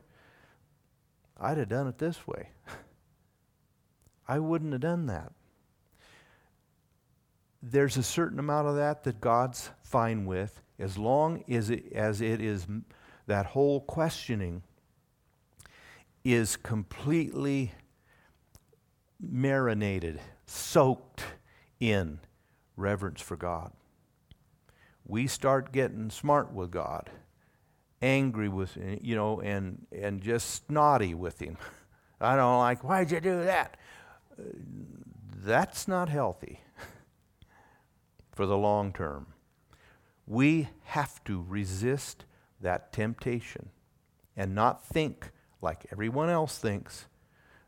I'd 1.41 1.59
have 1.59 1.69
done 1.69 1.87
it 1.87 1.99
this 1.99 2.27
way. 2.27 2.51
I 4.29 4.39
wouldn't 4.39 4.73
have 4.73 4.81
done 4.81 5.07
that. 5.07 5.33
There's 7.63 7.97
a 7.97 8.03
certain 8.03 8.39
amount 8.41 8.67
of 8.67 8.77
that 8.77 9.05
that 9.05 9.21
God's 9.21 9.71
fine 9.83 10.27
with 10.27 10.61
as 10.79 10.99
long 10.99 11.45
as 11.49 11.71
it, 11.71 11.93
as 11.93 12.21
it 12.21 12.41
is 12.41 12.67
that 13.27 13.47
whole 13.47 13.81
questioning 13.81 14.63
is 16.25 16.57
completely 16.57 17.73
marinated, 19.33 20.21
soaked 20.45 21.25
in 21.81 22.21
reverence 22.77 23.23
for 23.23 23.37
God. 23.37 23.73
We 25.07 25.27
start 25.27 25.73
getting 25.73 26.11
smart 26.11 26.53
with 26.53 26.71
God, 26.71 27.11
angry 28.03 28.49
with, 28.49 28.77
you 29.01 29.17
know, 29.17 29.41
and, 29.41 29.87
and 29.91 30.21
just 30.21 30.67
snotty 30.67 31.15
with 31.15 31.41
Him. 31.41 31.57
I 32.21 32.37
don't 32.37 32.59
like, 32.59 32.85
why'd 32.85 33.11
you 33.11 33.21
do 33.21 33.43
that? 33.45 33.77
Uh, 34.39 34.43
that's 35.45 35.89
not 35.89 36.09
healthy 36.09 36.61
for 38.33 38.47
the 38.47 38.57
long 38.57 38.93
term. 38.93 39.27
We 40.27 40.69
have 40.85 41.25
to 41.25 41.45
resist 41.49 42.27
that 42.61 42.93
temptation 42.93 43.71
and 44.37 44.55
not 44.55 44.85
think 44.85 45.31
like 45.61 45.87
everyone 45.91 46.29
else 46.29 46.59
thinks. 46.59 47.07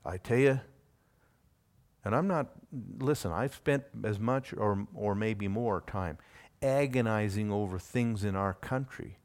I 0.05 0.19
tell 0.19 0.39
you, 0.39 0.61
and 2.05 2.15
I'm 2.15 2.29
not, 2.29 2.49
listen, 2.99 3.33
I've 3.33 3.55
spent 3.55 3.85
as 4.05 4.19
much 4.19 4.53
or, 4.53 4.87
or 4.95 5.15
maybe 5.15 5.49
more 5.49 5.83
time 5.87 6.19
agonizing 6.63 7.51
over 7.51 7.79
things 7.79 8.25
in 8.25 8.37
our 8.37 8.55
country. 8.55 9.19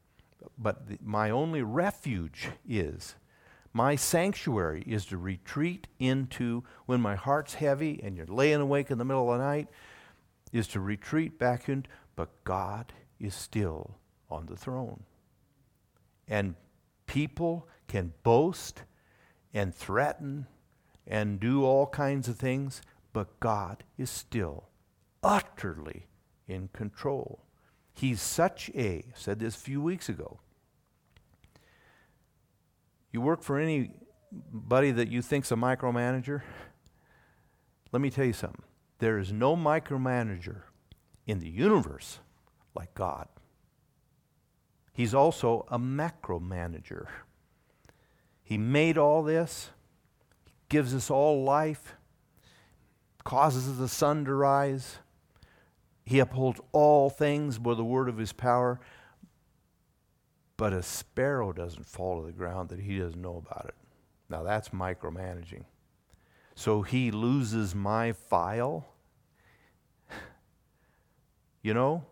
But 0.58 0.88
the, 0.88 0.98
my 1.02 1.30
only 1.30 1.62
refuge 1.62 2.48
is, 2.68 3.16
my 3.72 3.96
sanctuary 3.96 4.82
is 4.86 5.04
to 5.06 5.16
retreat 5.16 5.86
into, 5.98 6.64
when 6.86 7.00
my 7.00 7.14
heart's 7.14 7.54
heavy 7.54 8.00
and 8.02 8.16
you're 8.16 8.26
laying 8.26 8.60
awake 8.60 8.90
in 8.90 8.98
the 8.98 9.04
middle 9.04 9.30
of 9.30 9.38
the 9.38 9.44
night, 9.44 9.68
is 10.52 10.66
to 10.68 10.80
retreat 10.80 11.38
back 11.38 11.68
in, 11.68 11.86
but 12.16 12.44
God 12.44 12.92
is 13.20 13.34
still 13.34 13.96
on 14.30 14.46
the 14.46 14.56
throne. 14.56 15.04
And 16.26 16.54
people 17.06 17.68
can 17.86 18.12
boast 18.22 18.82
and 19.52 19.74
threaten 19.74 20.46
and 21.10 21.40
do 21.40 21.64
all 21.64 21.88
kinds 21.88 22.28
of 22.28 22.36
things, 22.36 22.80
but 23.12 23.40
God 23.40 23.82
is 23.98 24.08
still 24.08 24.68
utterly 25.24 26.06
in 26.46 26.68
control. 26.72 27.44
He's 27.92 28.22
such 28.22 28.70
a, 28.76 29.04
said 29.14 29.40
this 29.40 29.56
a 29.56 29.58
few 29.58 29.82
weeks 29.82 30.08
ago. 30.08 30.38
You 33.12 33.20
work 33.20 33.42
for 33.42 33.58
anybody 33.58 34.92
that 34.92 35.08
you 35.08 35.20
think's 35.20 35.50
a 35.50 35.56
micromanager? 35.56 36.42
Let 37.90 38.00
me 38.00 38.10
tell 38.10 38.24
you 38.24 38.32
something. 38.32 38.62
There 39.00 39.18
is 39.18 39.32
no 39.32 39.56
micromanager 39.56 40.62
in 41.26 41.40
the 41.40 41.48
universe 41.48 42.20
like 42.76 42.94
God. 42.94 43.26
He's 44.92 45.12
also 45.12 45.66
a 45.70 45.78
macro 45.78 46.38
manager. 46.38 47.08
He 48.44 48.56
made 48.56 48.96
all 48.96 49.24
this 49.24 49.70
gives 50.70 50.94
us 50.94 51.10
all 51.10 51.44
life, 51.44 51.96
causes 53.24 53.76
the 53.76 53.88
sun 53.88 54.24
to 54.24 54.32
rise. 54.32 54.98
He 56.06 56.18
upholds 56.18 56.60
all 56.72 57.10
things 57.10 57.58
by 57.58 57.74
the 57.74 57.84
word 57.84 58.08
of 58.08 58.16
his 58.16 58.32
power. 58.32 58.80
But 60.56 60.72
a 60.72 60.82
sparrow 60.82 61.52
doesn't 61.52 61.86
fall 61.86 62.20
to 62.20 62.26
the 62.26 62.32
ground 62.32 62.70
that 62.70 62.80
he 62.80 62.98
doesn't 62.98 63.20
know 63.20 63.36
about 63.36 63.66
it. 63.66 63.74
Now 64.28 64.42
that's 64.42 64.70
micromanaging. 64.70 65.64
So 66.54 66.82
he 66.82 67.10
loses 67.10 67.74
my 67.74 68.12
file. 68.12 68.86
You 71.62 71.74
know, 71.74 72.04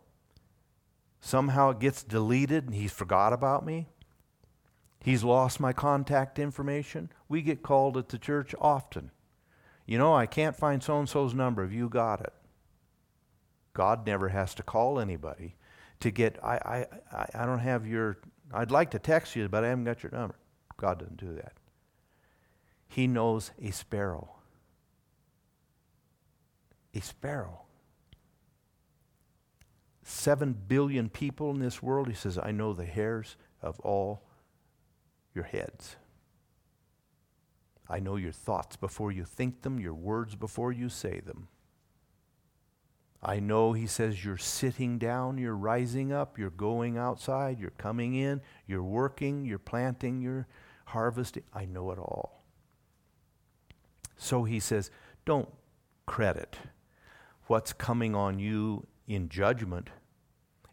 somehow 1.20 1.70
it 1.70 1.78
gets 1.78 2.02
deleted 2.02 2.66
and 2.66 2.74
he's 2.74 2.92
forgot 2.92 3.32
about 3.32 3.64
me. 3.64 3.88
He's 5.08 5.24
lost 5.24 5.58
my 5.58 5.72
contact 5.72 6.38
information. 6.38 7.10
We 7.30 7.40
get 7.40 7.62
called 7.62 7.96
at 7.96 8.10
the 8.10 8.18
church 8.18 8.54
often. 8.60 9.10
You 9.86 9.96
know, 9.96 10.14
I 10.14 10.26
can't 10.26 10.54
find 10.54 10.82
so 10.82 10.98
and 10.98 11.08
so's 11.08 11.32
number. 11.32 11.62
Have 11.62 11.72
you 11.72 11.88
got 11.88 12.20
it? 12.20 12.34
God 13.72 14.06
never 14.06 14.28
has 14.28 14.54
to 14.56 14.62
call 14.62 15.00
anybody 15.00 15.56
to 16.00 16.10
get, 16.10 16.38
I, 16.44 16.84
I, 17.10 17.26
I 17.34 17.46
don't 17.46 17.60
have 17.60 17.86
your, 17.86 18.18
I'd 18.52 18.70
like 18.70 18.90
to 18.90 18.98
text 18.98 19.34
you, 19.34 19.48
but 19.48 19.64
I 19.64 19.68
haven't 19.68 19.84
got 19.84 20.02
your 20.02 20.12
number. 20.12 20.34
God 20.76 20.98
doesn't 20.98 21.16
do 21.16 21.32
that. 21.36 21.54
He 22.86 23.06
knows 23.06 23.50
a 23.62 23.70
sparrow. 23.70 24.36
A 26.92 27.00
sparrow. 27.00 27.62
Seven 30.02 30.54
billion 30.68 31.08
people 31.08 31.50
in 31.50 31.60
this 31.60 31.82
world. 31.82 32.08
He 32.08 32.14
says, 32.14 32.38
I 32.38 32.50
know 32.50 32.74
the 32.74 32.84
hairs 32.84 33.36
of 33.62 33.80
all 33.80 34.27
your 35.38 35.46
heads. 35.46 35.94
I 37.88 38.00
know 38.00 38.16
your 38.16 38.32
thoughts 38.32 38.74
before 38.74 39.12
you 39.12 39.24
think 39.24 39.62
them, 39.62 39.78
your 39.78 39.94
words 39.94 40.34
before 40.34 40.72
you 40.72 40.88
say 40.88 41.20
them. 41.20 41.46
I 43.22 43.38
know, 43.38 43.72
he 43.72 43.86
says, 43.86 44.24
you're 44.24 44.36
sitting 44.36 44.98
down, 44.98 45.38
you're 45.38 45.56
rising 45.56 46.12
up, 46.12 46.38
you're 46.38 46.50
going 46.50 46.98
outside, 46.98 47.60
you're 47.60 47.70
coming 47.70 48.16
in, 48.16 48.40
you're 48.66 48.82
working, 48.82 49.44
you're 49.44 49.60
planting, 49.60 50.20
you're 50.20 50.48
harvesting. 50.86 51.44
I 51.54 51.64
know 51.64 51.92
it 51.92 52.00
all. 52.00 52.42
So 54.16 54.42
he 54.42 54.58
says, 54.58 54.90
don't 55.24 55.48
credit 56.04 56.56
what's 57.46 57.72
coming 57.72 58.16
on 58.16 58.40
you 58.40 58.88
in 59.06 59.28
judgment 59.28 59.90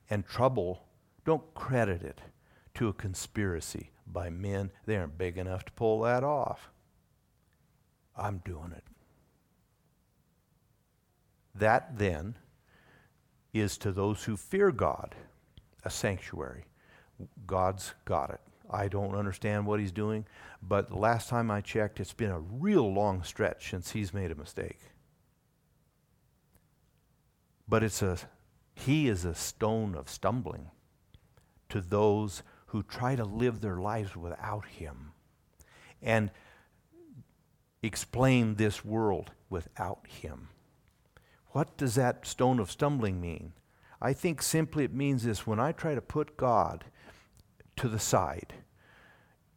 and 0.09 0.25
trouble. 0.25 0.87
Don't 1.23 1.53
credit 1.53 2.01
it 2.01 2.19
to 2.75 2.87
a 2.87 2.93
conspiracy 2.93 3.91
by 4.05 4.29
men. 4.29 4.71
They 4.85 4.97
aren't 4.97 5.17
big 5.17 5.37
enough 5.37 5.65
to 5.65 5.71
pull 5.73 6.01
that 6.01 6.23
off. 6.23 6.69
I'm 8.15 8.41
doing 8.45 8.71
it. 8.75 8.83
That 11.53 11.97
then 11.97 12.35
is 13.53 13.77
to 13.79 13.91
those 13.91 14.23
who 14.23 14.35
fear 14.35 14.71
God 14.71 15.15
a 15.83 15.89
sanctuary. 15.89 16.65
God's 17.47 17.93
got 18.03 18.29
it. 18.29 18.41
I 18.69 18.87
don't 18.87 19.15
understand 19.15 19.65
what 19.65 19.79
he's 19.79 19.91
doing, 19.91 20.25
but 20.61 20.89
the 20.89 20.97
last 20.97 21.29
time 21.29 21.51
I 21.51 21.61
checked, 21.61 21.99
it's 21.99 22.13
been 22.13 22.31
a 22.31 22.39
real 22.39 22.91
long 22.91 23.23
stretch 23.23 23.69
since 23.69 23.91
he's 23.91 24.13
made 24.13 24.31
a 24.31 24.35
mistake. 24.35 24.79
But 27.67 27.83
it's 27.83 28.01
a 28.01 28.17
he 28.73 29.07
is 29.07 29.23
a 29.23 29.33
stone 29.33 29.95
of 29.95 30.09
stumbling 30.09 30.69
to 31.69 31.79
those 31.79 32.43
who 32.67 32.83
try 32.83 33.15
to 33.15 33.23
live 33.23 33.61
their 33.61 33.77
lives 33.77 34.15
without 34.15 34.65
Him 34.65 35.11
and 36.01 36.31
explain 37.81 38.55
this 38.55 38.83
world 38.83 39.31
without 39.49 40.05
Him. 40.07 40.49
What 41.49 41.77
does 41.77 41.95
that 41.95 42.25
stone 42.25 42.59
of 42.59 42.71
stumbling 42.71 43.21
mean? 43.21 43.53
I 44.01 44.13
think 44.13 44.41
simply 44.41 44.83
it 44.83 44.93
means 44.93 45.23
this 45.23 45.47
when 45.47 45.59
I 45.59 45.71
try 45.71 45.95
to 45.95 46.01
put 46.01 46.37
God 46.37 46.85
to 47.77 47.87
the 47.87 47.99
side 47.99 48.53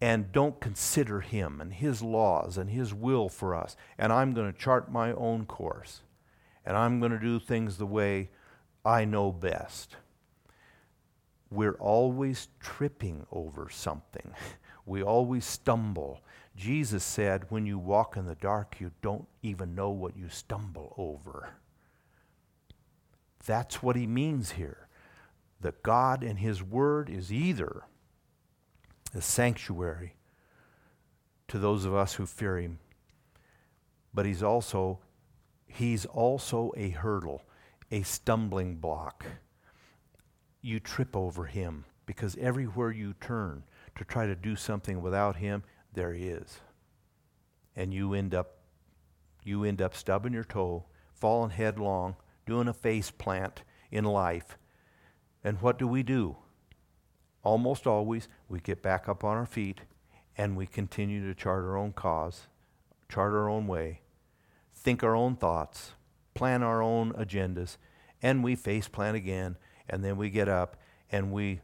and 0.00 0.30
don't 0.30 0.60
consider 0.60 1.20
Him 1.20 1.60
and 1.60 1.72
His 1.72 2.02
laws 2.02 2.56
and 2.56 2.70
His 2.70 2.94
will 2.94 3.28
for 3.28 3.54
us, 3.54 3.76
and 3.98 4.12
I'm 4.12 4.32
going 4.32 4.52
to 4.52 4.58
chart 4.58 4.92
my 4.92 5.12
own 5.12 5.44
course 5.44 6.02
and 6.68 6.76
I'm 6.76 7.00
going 7.00 7.12
to 7.12 7.18
do 7.18 7.40
things 7.40 7.78
the 7.78 7.86
way 7.86 8.28
I 8.84 9.06
know 9.06 9.32
best 9.32 9.96
we're 11.50 11.78
always 11.78 12.48
tripping 12.60 13.26
over 13.30 13.68
something. 13.70 14.32
We 14.88 15.02
always 15.02 15.44
stumble. 15.44 16.22
Jesus 16.56 17.04
said, 17.04 17.44
when 17.50 17.66
you 17.66 17.78
walk 17.78 18.16
in 18.16 18.24
the 18.24 18.34
dark, 18.36 18.80
you 18.80 18.90
don't 19.02 19.28
even 19.42 19.74
know 19.74 19.90
what 19.90 20.16
you 20.16 20.30
stumble 20.30 20.94
over. 20.96 21.50
That's 23.44 23.82
what 23.82 23.96
he 23.96 24.06
means 24.06 24.52
here. 24.52 24.88
That 25.60 25.82
God 25.82 26.24
and 26.24 26.38
his 26.38 26.62
word 26.62 27.10
is 27.10 27.30
either 27.30 27.82
a 29.14 29.20
sanctuary 29.20 30.14
to 31.48 31.58
those 31.58 31.84
of 31.84 31.94
us 31.94 32.14
who 32.14 32.24
fear 32.24 32.58
him. 32.58 32.78
But 34.14 34.24
he's 34.24 34.42
also 34.42 35.00
he's 35.66 36.06
also 36.06 36.72
a 36.76 36.90
hurdle, 36.90 37.42
a 37.90 38.02
stumbling 38.02 38.76
block. 38.76 39.26
You 40.60 40.80
trip 40.80 41.16
over 41.16 41.46
him 41.46 41.84
because 42.06 42.36
everywhere 42.38 42.90
you 42.90 43.14
turn 43.20 43.64
to 43.96 44.04
try 44.04 44.26
to 44.26 44.34
do 44.34 44.56
something 44.56 45.00
without 45.02 45.36
him, 45.36 45.62
there 45.92 46.12
he 46.12 46.28
is. 46.28 46.60
And 47.76 47.92
you 47.92 48.14
end 48.14 48.34
up 48.34 48.58
you 49.44 49.64
end 49.64 49.80
up 49.80 49.94
stubbing 49.94 50.34
your 50.34 50.44
toe, 50.44 50.84
falling 51.14 51.50
headlong, 51.50 52.16
doing 52.46 52.68
a 52.68 52.74
face 52.74 53.10
plant 53.10 53.62
in 53.90 54.04
life. 54.04 54.58
And 55.42 55.60
what 55.62 55.78
do 55.78 55.86
we 55.88 56.02
do? 56.02 56.36
Almost 57.42 57.86
always, 57.86 58.28
we 58.48 58.60
get 58.60 58.82
back 58.82 59.08
up 59.08 59.24
on 59.24 59.36
our 59.36 59.46
feet 59.46 59.80
and 60.36 60.56
we 60.56 60.66
continue 60.66 61.26
to 61.26 61.34
chart 61.34 61.64
our 61.64 61.76
own 61.76 61.92
cause, 61.92 62.46
chart 63.08 63.32
our 63.32 63.48
own 63.48 63.66
way, 63.66 64.02
think 64.74 65.02
our 65.02 65.14
own 65.14 65.34
thoughts, 65.36 65.92
plan 66.34 66.62
our 66.62 66.82
own 66.82 67.12
agendas, 67.14 67.76
and 68.22 68.44
we 68.44 68.54
face 68.54 68.86
plan 68.86 69.14
again, 69.14 69.56
and 69.88 70.04
then 70.04 70.16
we 70.16 70.30
get 70.30 70.48
up 70.48 70.76
and 71.10 71.32
we 71.32 71.60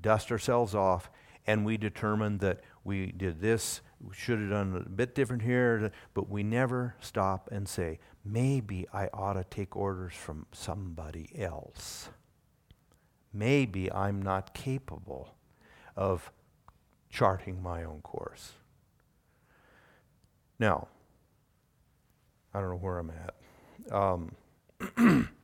dust 0.00 0.30
ourselves 0.30 0.74
off 0.74 1.10
and 1.46 1.64
we 1.64 1.76
determine 1.76 2.38
that 2.38 2.60
we 2.84 3.12
did 3.12 3.40
this, 3.40 3.80
we 4.00 4.14
should 4.14 4.38
have 4.38 4.50
done 4.50 4.82
a 4.86 4.88
bit 4.88 5.14
different 5.14 5.42
here, 5.42 5.90
but 6.14 6.28
we 6.28 6.42
never 6.42 6.94
stop 7.00 7.48
and 7.52 7.68
say, 7.68 7.98
maybe 8.24 8.86
I 8.92 9.08
ought 9.12 9.34
to 9.34 9.44
take 9.44 9.76
orders 9.76 10.14
from 10.14 10.46
somebody 10.52 11.30
else. 11.38 12.08
Maybe 13.32 13.90
I'm 13.92 14.22
not 14.22 14.54
capable 14.54 15.34
of 15.96 16.32
charting 17.10 17.62
my 17.62 17.84
own 17.84 18.00
course. 18.02 18.52
Now, 20.58 20.88
I 22.52 22.60
don't 22.60 22.70
know 22.70 22.76
where 22.76 22.98
I'm 22.98 23.10
at. 23.10 23.92
Um, 23.92 24.32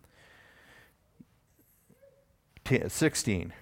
16. 2.66 3.52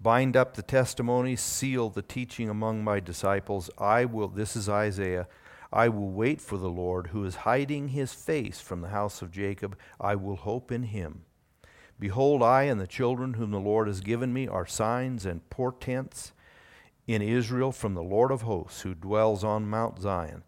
Bind 0.00 0.36
up 0.36 0.54
the 0.54 0.62
testimony, 0.62 1.36
seal 1.36 1.90
the 1.90 2.02
teaching 2.02 2.48
among 2.48 2.82
my 2.82 2.98
disciples. 2.98 3.68
I 3.78 4.06
will, 4.06 4.28
this 4.28 4.56
is 4.56 4.68
Isaiah, 4.68 5.28
I 5.72 5.88
will 5.88 6.10
wait 6.10 6.40
for 6.40 6.56
the 6.56 6.70
Lord 6.70 7.08
who 7.08 7.24
is 7.24 7.36
hiding 7.36 7.88
his 7.88 8.14
face 8.14 8.60
from 8.60 8.80
the 8.80 8.88
house 8.88 9.20
of 9.20 9.32
Jacob. 9.32 9.76
I 10.00 10.14
will 10.14 10.36
hope 10.36 10.72
in 10.72 10.84
him. 10.84 11.22
Behold, 11.98 12.42
I 12.42 12.64
and 12.64 12.80
the 12.80 12.86
children 12.86 13.34
whom 13.34 13.50
the 13.50 13.60
Lord 13.60 13.86
has 13.86 14.00
given 14.00 14.32
me 14.32 14.48
are 14.48 14.66
signs 14.66 15.26
and 15.26 15.48
portents 15.50 16.32
in 17.06 17.20
Israel 17.20 17.70
from 17.70 17.94
the 17.94 18.02
Lord 18.02 18.30
of 18.30 18.42
hosts 18.42 18.80
who 18.80 18.94
dwells 18.94 19.44
on 19.44 19.68
Mount 19.68 20.00
Zion. 20.00 20.42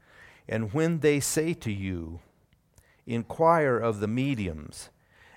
And 0.49 0.73
when 0.73 1.01
they 1.01 1.21
say 1.21 1.53
to 1.55 1.73
you, 1.73 2.21
Inquire 3.07 3.79
of 3.79 4.01
the 4.01 4.09
mediums 4.09 4.91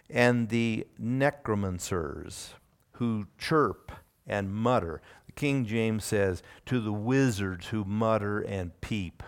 and 0.09 0.49
the 0.49 0.87
necromancers 0.97 2.55
who 2.93 3.27
chirp 3.37 3.91
and 4.25 4.53
mutter. 4.53 5.01
The 5.25 5.31
King 5.33 5.65
James 5.65 6.03
says, 6.03 6.43
to 6.65 6.79
the 6.79 6.93
wizards 6.93 7.67
who 7.67 7.83
mutter 7.83 8.39
and 8.39 8.79
peep. 8.81 9.23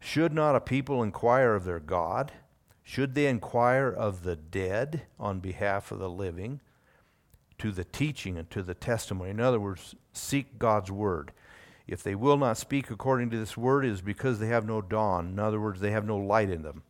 Should 0.00 0.32
not 0.32 0.56
a 0.56 0.60
people 0.60 1.02
inquire 1.02 1.54
of 1.54 1.64
their 1.64 1.80
God? 1.80 2.32
Should 2.82 3.14
they 3.14 3.26
inquire 3.26 3.88
of 3.88 4.22
the 4.22 4.36
dead 4.36 5.02
on 5.18 5.40
behalf 5.40 5.90
of 5.92 5.98
the 5.98 6.08
living? 6.08 6.60
To 7.58 7.72
the 7.72 7.84
teaching 7.84 8.38
and 8.38 8.48
to 8.50 8.62
the 8.62 8.74
testimony. 8.74 9.30
In 9.30 9.40
other 9.40 9.60
words, 9.60 9.94
seek 10.12 10.58
God's 10.58 10.90
word. 10.90 11.32
If 11.86 12.02
they 12.02 12.14
will 12.14 12.36
not 12.36 12.56
speak 12.56 12.90
according 12.90 13.30
to 13.30 13.38
this 13.38 13.56
word, 13.56 13.84
it 13.84 13.90
is 13.90 14.00
because 14.00 14.38
they 14.38 14.46
have 14.46 14.66
no 14.66 14.80
dawn. 14.80 15.28
In 15.28 15.38
other 15.38 15.60
words, 15.60 15.80
they 15.80 15.90
have 15.90 16.06
no 16.06 16.16
light 16.16 16.50
in 16.50 16.62
them. 16.62 16.82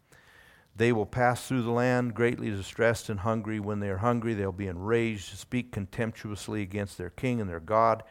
They 0.78 0.92
will 0.92 1.06
pass 1.06 1.46
through 1.46 1.62
the 1.62 1.72
land 1.72 2.14
greatly 2.14 2.50
distressed 2.50 3.08
and 3.08 3.18
hungry. 3.20 3.58
When 3.58 3.80
they 3.80 3.90
are 3.90 3.98
hungry, 3.98 4.32
they'll 4.34 4.52
be 4.52 4.68
enraged, 4.68 5.36
speak 5.36 5.72
contemptuously 5.72 6.62
against 6.62 6.96
their 6.96 7.10
king 7.10 7.40
and 7.40 7.50
their 7.50 7.58
God, 7.58 8.04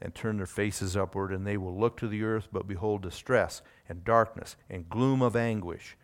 and 0.00 0.14
turn 0.14 0.38
their 0.38 0.46
faces 0.46 0.96
upward. 0.96 1.32
And 1.32 1.46
they 1.46 1.58
will 1.58 1.78
look 1.78 1.98
to 1.98 2.08
the 2.08 2.24
earth, 2.24 2.48
but 2.50 2.66
behold 2.66 3.02
distress 3.02 3.60
and 3.90 4.04
darkness 4.04 4.56
and 4.70 4.88
gloom 4.88 5.20
of 5.20 5.36
anguish, 5.36 5.98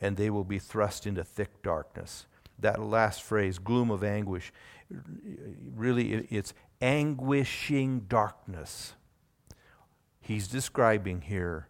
and 0.00 0.16
they 0.16 0.28
will 0.28 0.42
be 0.42 0.58
thrust 0.58 1.06
into 1.06 1.22
thick 1.22 1.62
darkness. 1.62 2.26
That 2.58 2.82
last 2.82 3.22
phrase, 3.22 3.60
gloom 3.60 3.92
of 3.92 4.02
anguish, 4.02 4.52
really 5.76 6.26
it's 6.30 6.52
anguishing 6.82 8.06
darkness. 8.08 8.94
He's 10.20 10.48
describing 10.48 11.20
here 11.20 11.67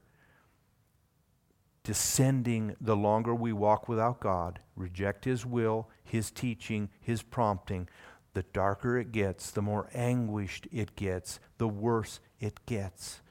descending 1.88 2.76
the 2.82 2.94
longer 2.94 3.34
we 3.34 3.50
walk 3.50 3.88
without 3.88 4.20
God, 4.20 4.58
reject 4.76 5.24
His 5.24 5.46
will, 5.46 5.88
His 6.04 6.30
teaching, 6.30 6.90
His 7.00 7.22
prompting, 7.22 7.88
the 8.34 8.42
darker 8.52 8.98
it 8.98 9.10
gets, 9.10 9.50
the 9.50 9.62
more 9.62 9.88
anguished 9.94 10.68
it 10.70 10.94
gets, 10.96 11.40
the 11.56 11.66
worse 11.66 12.20
it 12.40 12.66
gets. 12.66 13.22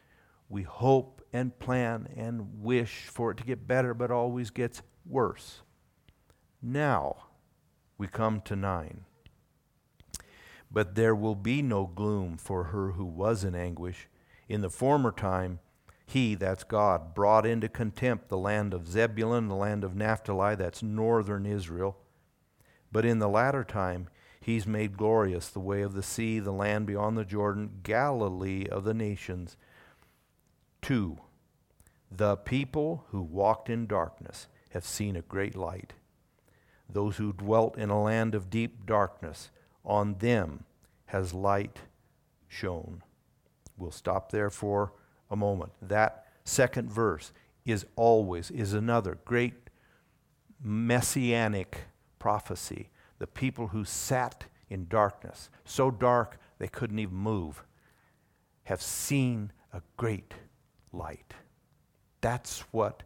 We 0.49 0.63
hope 0.63 1.21
and 1.31 1.59
plan 1.59 2.11
and 2.15 2.63
wish 2.63 3.03
for 3.03 3.29
it 3.29 3.37
to 3.37 3.43
get 3.43 3.67
better, 3.67 3.93
but 3.93 4.09
always 4.09 4.49
gets 4.49 4.81
worse. 5.05 5.61
Now 6.59 7.25
we 7.99 8.07
come 8.07 8.41
to 8.41 8.55
9. 8.55 9.01
But 10.71 10.95
there 10.95 11.13
will 11.13 11.35
be 11.35 11.61
no 11.61 11.85
gloom 11.85 12.37
for 12.37 12.63
her 12.63 12.93
who 12.93 13.05
was 13.05 13.43
in 13.43 13.53
anguish. 13.53 14.07
In 14.49 14.61
the 14.61 14.71
former 14.71 15.11
time, 15.11 15.59
he, 16.07 16.35
that's 16.35 16.63
God, 16.63 17.13
brought 17.13 17.45
into 17.45 17.67
contempt 17.67 18.29
the 18.29 18.37
land 18.37 18.73
of 18.73 18.87
Zebulun, 18.87 19.49
the 19.49 19.55
land 19.55 19.83
of 19.83 19.93
Naphtali, 19.93 20.55
that's 20.55 20.81
northern 20.81 21.45
Israel. 21.45 21.97
But 22.93 23.05
in 23.05 23.19
the 23.19 23.27
latter 23.27 23.65
time, 23.65 24.07
he's 24.39 24.65
made 24.65 24.95
glorious 24.95 25.49
the 25.49 25.59
way 25.59 25.81
of 25.81 25.93
the 25.93 26.01
sea, 26.01 26.39
the 26.39 26.53
land 26.53 26.87
beyond 26.87 27.17
the 27.17 27.25
Jordan, 27.25 27.81
Galilee 27.83 28.65
of 28.71 28.85
the 28.85 28.93
nations. 28.93 29.57
Two, 30.81 31.17
the 32.09 32.37
people 32.37 33.03
who 33.09 33.21
walked 33.21 33.69
in 33.69 33.85
darkness 33.85 34.47
have 34.69 34.85
seen 34.85 35.17
a 35.17 35.21
great 35.21 35.57
light. 35.57 35.91
Those 36.89 37.17
who 37.17 37.33
dwelt 37.33 37.77
in 37.77 37.89
a 37.89 38.01
land 38.01 38.33
of 38.33 38.49
deep 38.49 38.85
darkness, 38.85 39.51
on 39.83 40.19
them 40.19 40.63
has 41.07 41.33
light 41.33 41.79
shone. 42.47 43.03
We'll 43.77 43.91
stop 43.91 44.31
there 44.31 44.49
for 44.49 44.93
a 45.29 45.35
moment. 45.35 45.71
That 45.81 46.25
second 46.43 46.91
verse 46.91 47.31
is 47.65 47.85
always 47.95 48.49
is 48.51 48.73
another 48.73 49.19
great 49.25 49.69
messianic 50.63 51.79
prophecy. 52.19 52.89
The 53.19 53.27
people 53.27 53.67
who 53.67 53.83
sat 53.83 54.45
in 54.69 54.87
darkness, 54.87 55.49
so 55.65 55.91
dark 55.91 56.39
they 56.59 56.67
couldn't 56.67 56.99
even 56.99 57.15
move, 57.15 57.63
have 58.63 58.81
seen 58.81 59.51
a 59.73 59.81
great 59.97 60.33
light. 60.91 61.33
That's 62.21 62.61
what 62.71 63.03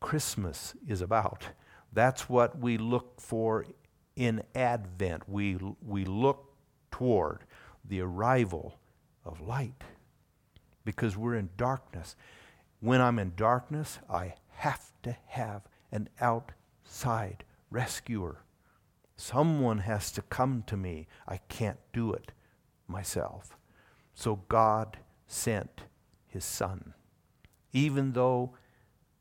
Christmas 0.00 0.74
is 0.86 1.00
about. 1.00 1.48
That's 1.92 2.28
what 2.28 2.58
we 2.58 2.78
look 2.78 3.20
for 3.20 3.66
in 4.16 4.42
Advent. 4.54 5.28
We, 5.28 5.58
we 5.86 6.04
look 6.04 6.52
toward 6.90 7.44
the 7.84 8.00
arrival 8.00 8.78
of 9.24 9.40
light 9.40 9.84
because 10.88 11.18
we're 11.18 11.34
in 11.34 11.50
darkness. 11.58 12.16
When 12.80 13.02
I'm 13.02 13.18
in 13.18 13.34
darkness, 13.36 13.98
I 14.08 14.36
have 14.52 14.90
to 15.02 15.14
have 15.26 15.68
an 15.92 16.08
outside 16.18 17.44
rescuer. 17.70 18.38
Someone 19.14 19.80
has 19.80 20.10
to 20.12 20.22
come 20.22 20.64
to 20.66 20.78
me. 20.78 21.06
I 21.26 21.40
can't 21.50 21.76
do 21.92 22.14
it 22.14 22.32
myself. 22.86 23.58
So 24.14 24.36
God 24.48 24.96
sent 25.26 25.82
his 26.26 26.46
Son. 26.46 26.94
Even 27.74 28.14
though 28.14 28.54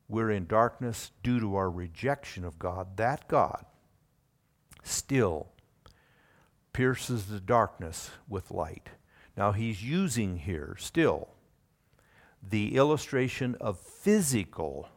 we're 0.07 0.31
in 0.31 0.47
darkness 0.47 1.11
due 1.21 1.41
to 1.41 1.57
our 1.57 1.69
rejection 1.69 2.45
of 2.45 2.57
God, 2.57 2.95
that 2.95 3.27
God 3.27 3.65
still 4.83 5.47
pierces 6.71 7.25
the 7.25 7.41
darkness 7.41 8.11
with 8.29 8.51
light. 8.51 8.87
Now, 9.35 9.51
he's 9.51 9.83
using 9.83 10.37
here 10.37 10.77
still 10.79 11.27
the 12.41 12.75
illustration 12.75 13.55
of 13.59 13.79
physical 13.79 14.89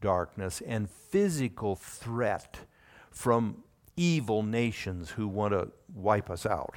darkness 0.00 0.62
and 0.66 0.90
physical 0.90 1.76
threat 1.76 2.58
from 3.10 3.62
evil 3.96 4.42
nations 4.42 5.10
who 5.10 5.28
want 5.28 5.52
to 5.52 5.70
wipe 5.94 6.30
us 6.30 6.46
out. 6.46 6.74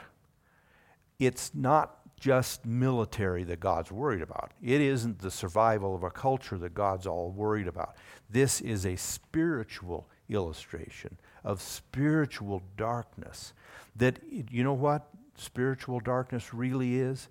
It's 1.19 1.51
not 1.53 1.99
just 2.19 2.65
military 2.65 3.43
that 3.45 3.59
God's 3.59 3.91
worried 3.91 4.21
about. 4.21 4.51
It 4.61 4.81
isn't 4.81 5.19
the 5.19 5.31
survival 5.31 5.95
of 5.95 6.03
a 6.03 6.09
culture 6.09 6.57
that 6.57 6.73
God's 6.73 7.07
all 7.07 7.31
worried 7.31 7.67
about. 7.67 7.95
This 8.29 8.61
is 8.61 8.85
a 8.85 8.95
spiritual 8.95 10.07
illustration 10.29 11.17
of 11.43 11.61
spiritual 11.61 12.63
darkness. 12.77 13.53
That, 13.95 14.19
you 14.29 14.63
know 14.63 14.73
what 14.73 15.07
spiritual 15.37 15.99
darkness 15.99 16.53
really 16.53 16.99
is? 16.99 17.29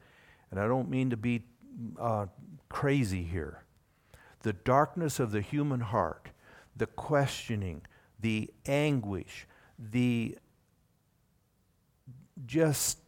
and 0.55 0.63
I 0.63 0.69
don't 0.69 0.89
mean 0.89 1.11
to 1.11 1.17
be 1.17 1.43
uh, 1.99 2.27
crazy 2.75 3.23
here, 3.23 3.63
the 4.43 4.53
darkness 4.53 5.21
of 5.21 5.31
the 5.31 5.41
human 5.41 5.79
heart, 5.79 6.31
the 6.77 6.87
questioning, 6.87 7.81
the 8.19 8.51
anguish, 8.67 9.47
the 9.79 10.37
just 12.45 12.99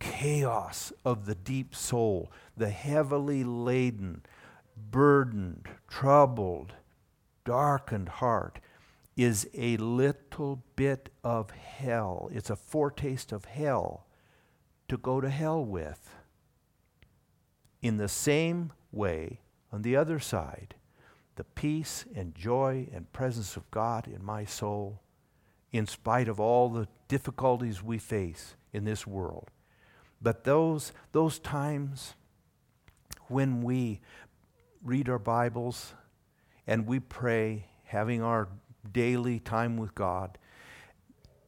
chaos 0.00 0.90
of 1.04 1.26
the 1.26 1.34
deep 1.34 1.74
soul, 1.74 2.32
the 2.56 2.70
heavily 2.70 3.44
laden, 3.44 4.22
burdened, 4.90 5.68
troubled, 5.86 6.72
darkened 7.44 8.08
heart 8.08 8.58
is 9.18 9.46
a 9.52 9.76
little 9.76 10.62
bit 10.76 11.10
of 11.22 11.50
hell. 11.50 12.30
It's 12.32 12.48
a 12.48 12.56
foretaste 12.56 13.32
of 13.32 13.44
hell 13.44 14.06
to 14.88 14.96
go 14.96 15.20
to 15.20 15.28
hell 15.28 15.62
with. 15.62 16.08
In 17.80 17.96
the 17.96 18.08
same 18.08 18.72
way, 18.90 19.40
on 19.72 19.82
the 19.82 19.96
other 19.96 20.18
side, 20.18 20.74
the 21.36 21.44
peace 21.44 22.04
and 22.14 22.34
joy 22.34 22.88
and 22.92 23.12
presence 23.12 23.56
of 23.56 23.70
God 23.70 24.08
in 24.08 24.24
my 24.24 24.44
soul, 24.44 25.00
in 25.70 25.86
spite 25.86 26.28
of 26.28 26.40
all 26.40 26.68
the 26.68 26.88
difficulties 27.06 27.82
we 27.82 27.98
face 27.98 28.56
in 28.72 28.84
this 28.84 29.06
world. 29.06 29.50
But 30.20 30.44
those, 30.44 30.92
those 31.12 31.38
times 31.38 32.14
when 33.28 33.62
we 33.62 34.00
read 34.82 35.08
our 35.08 35.18
Bibles 35.18 35.94
and 36.66 36.86
we 36.86 36.98
pray, 36.98 37.66
having 37.84 38.22
our 38.22 38.48
daily 38.90 39.38
time 39.38 39.76
with 39.76 39.94
God, 39.94 40.38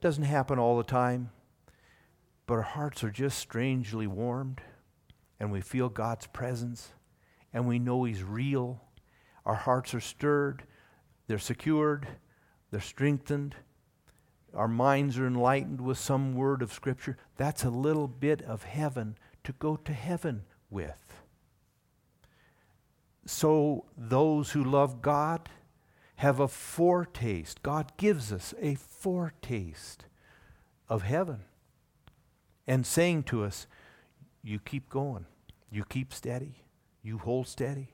doesn't 0.00 0.24
happen 0.24 0.58
all 0.58 0.76
the 0.76 0.84
time, 0.84 1.30
but 2.46 2.54
our 2.54 2.62
hearts 2.62 3.02
are 3.02 3.10
just 3.10 3.38
strangely 3.38 4.06
warmed 4.06 4.60
and 5.40 5.50
we 5.50 5.60
feel 5.60 5.88
God's 5.88 6.26
presence 6.26 6.92
and 7.52 7.66
we 7.66 7.78
know 7.78 8.04
He's 8.04 8.22
real. 8.22 8.82
Our 9.44 9.54
hearts 9.54 9.94
are 9.94 10.00
stirred, 10.00 10.62
they're 11.26 11.38
secured, 11.38 12.06
they're 12.70 12.80
strengthened. 12.80 13.56
Our 14.54 14.68
minds 14.68 15.18
are 15.18 15.26
enlightened 15.26 15.80
with 15.80 15.96
some 15.98 16.34
word 16.34 16.60
of 16.60 16.72
Scripture. 16.72 17.16
That's 17.36 17.64
a 17.64 17.70
little 17.70 18.08
bit 18.08 18.42
of 18.42 18.64
heaven 18.64 19.16
to 19.44 19.52
go 19.52 19.76
to 19.76 19.92
heaven 19.92 20.42
with. 20.68 21.22
So, 23.26 23.84
those 23.96 24.50
who 24.50 24.64
love 24.64 25.02
God 25.02 25.48
have 26.16 26.40
a 26.40 26.48
foretaste. 26.48 27.62
God 27.62 27.92
gives 27.96 28.32
us 28.32 28.52
a 28.60 28.74
foretaste 28.74 30.04
of 30.88 31.02
heaven 31.02 31.44
and 32.66 32.84
saying 32.84 33.22
to 33.24 33.44
us, 33.44 33.66
You 34.42 34.58
keep 34.58 34.88
going, 34.88 35.26
you 35.70 35.84
keep 35.84 36.12
steady, 36.12 36.64
you 37.02 37.18
hold 37.18 37.46
steady. 37.46 37.88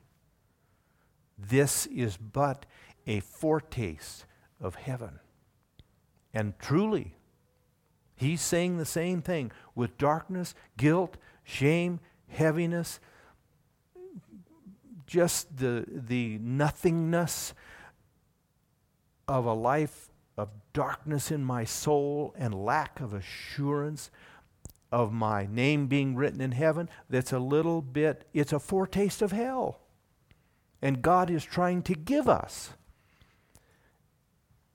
This 1.37 1.85
is 1.87 2.17
but 2.17 2.65
a 3.05 3.19
foretaste 3.19 4.25
of 4.59 4.75
heaven. 4.75 5.19
And 6.33 6.57
truly, 6.59 7.15
he's 8.15 8.41
saying 8.41 8.77
the 8.77 8.85
same 8.85 9.21
thing 9.21 9.51
with 9.75 9.97
darkness, 9.97 10.55
guilt, 10.77 11.17
shame, 11.43 11.99
heaviness, 12.27 12.99
just 15.05 15.57
the, 15.57 15.85
the 15.87 16.37
nothingness 16.41 17.53
of 19.27 19.45
a 19.45 19.53
life 19.53 20.09
of 20.37 20.49
darkness 20.73 21.31
in 21.31 21.43
my 21.43 21.63
soul 21.63 22.33
and 22.37 22.53
lack 22.53 22.99
of 22.99 23.13
assurance 23.13 24.11
of 24.91 25.11
my 25.11 25.47
name 25.49 25.87
being 25.87 26.15
written 26.15 26.41
in 26.41 26.51
heaven, 26.51 26.89
that's 27.09 27.33
a 27.33 27.39
little 27.39 27.81
bit, 27.81 28.27
it's 28.33 28.53
a 28.53 28.59
foretaste 28.59 29.21
of 29.21 29.31
hell. 29.31 29.79
And 30.81 31.01
God 31.01 31.29
is 31.29 31.43
trying 31.43 31.81
to 31.83 31.95
give 31.95 32.27
us 32.27 32.71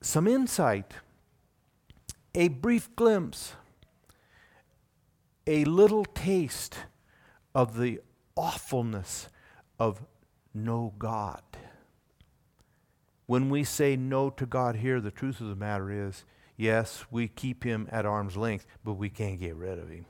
some 0.00 0.26
insight, 0.26 0.94
a 2.34 2.48
brief 2.48 2.94
glimpse, 2.96 3.54
a 5.46 5.64
little 5.64 6.04
taste 6.04 6.76
of 7.54 7.78
the 7.78 8.00
awfulness 8.36 9.28
of 9.78 10.02
no 10.54 10.92
God. 10.98 11.42
When 13.26 13.48
we 13.48 13.64
say 13.64 13.96
no 13.96 14.30
to 14.30 14.44
God 14.44 14.76
here, 14.76 15.00
the 15.00 15.10
truth 15.10 15.40
of 15.40 15.48
the 15.48 15.56
matter 15.56 15.90
is 15.90 16.24
yes, 16.62 17.04
we 17.10 17.26
keep 17.26 17.64
him 17.64 17.88
at 17.90 18.06
arm's 18.06 18.36
length, 18.36 18.66
but 18.84 18.94
we 18.94 19.10
can't 19.10 19.40
get 19.40 19.56
rid 19.56 19.78
of 19.78 19.90
him. 19.90 20.06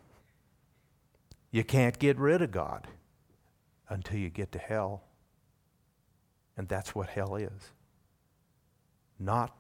You 1.51 1.65
can't 1.65 1.99
get 1.99 2.19
rid 2.19 2.43
of 2.43 2.51
God 2.51 2.87
until 3.89 4.19
you 4.19 4.29
get 4.29 4.53
to 4.53 4.59
hell. 4.59 5.03
And 6.57 6.69
that's 6.69 6.95
what 6.95 7.09
hell 7.09 7.37
is. 7.37 7.73
Not, 9.19 9.57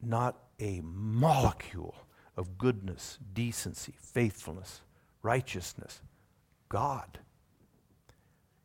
not 0.00 0.36
a 0.58 0.80
molecule 0.82 1.94
of 2.36 2.56
goodness, 2.56 3.18
decency, 3.34 3.94
faithfulness, 3.98 4.80
righteousness. 5.22 6.00
God. 6.70 7.18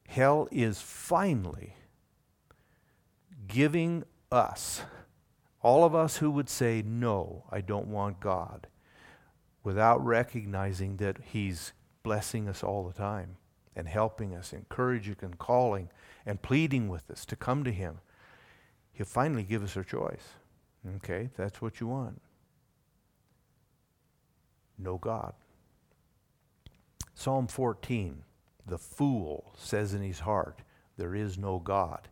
Hell 0.07 0.47
is 0.51 0.79
finally 0.81 1.75
giving 3.47 4.05
us, 4.31 4.81
all 5.65 5.83
of 5.83 5.95
us 5.95 6.17
who 6.17 6.29
would 6.29 6.47
say, 6.47 6.83
No, 6.85 7.43
I 7.51 7.59
don't 7.59 7.87
want 7.87 8.19
God, 8.19 8.67
without 9.63 10.05
recognizing 10.05 10.97
that 10.97 11.17
He's 11.31 11.73
blessing 12.03 12.47
us 12.47 12.61
all 12.61 12.85
the 12.85 12.93
time 12.93 13.37
and 13.75 13.87
helping 13.87 14.35
us, 14.35 14.53
encouraging 14.53 15.15
and 15.23 15.39
calling 15.39 15.89
and 16.23 16.43
pleading 16.43 16.87
with 16.87 17.09
us 17.09 17.25
to 17.25 17.35
come 17.35 17.63
to 17.63 17.71
Him. 17.71 17.97
He'll 18.93 19.07
finally 19.07 19.41
give 19.41 19.63
us 19.63 19.75
our 19.75 19.83
choice. 19.83 20.35
Okay, 20.97 21.31
that's 21.35 21.63
what 21.63 21.79
you 21.79 21.87
want. 21.87 22.21
No 24.77 24.99
God. 24.99 25.33
Psalm 27.15 27.47
14 27.47 28.21
The 28.67 28.77
fool 28.77 29.55
says 29.57 29.95
in 29.95 30.03
his 30.03 30.19
heart, 30.19 30.61
There 30.95 31.15
is 31.15 31.39
no 31.39 31.57
God. 31.57 32.07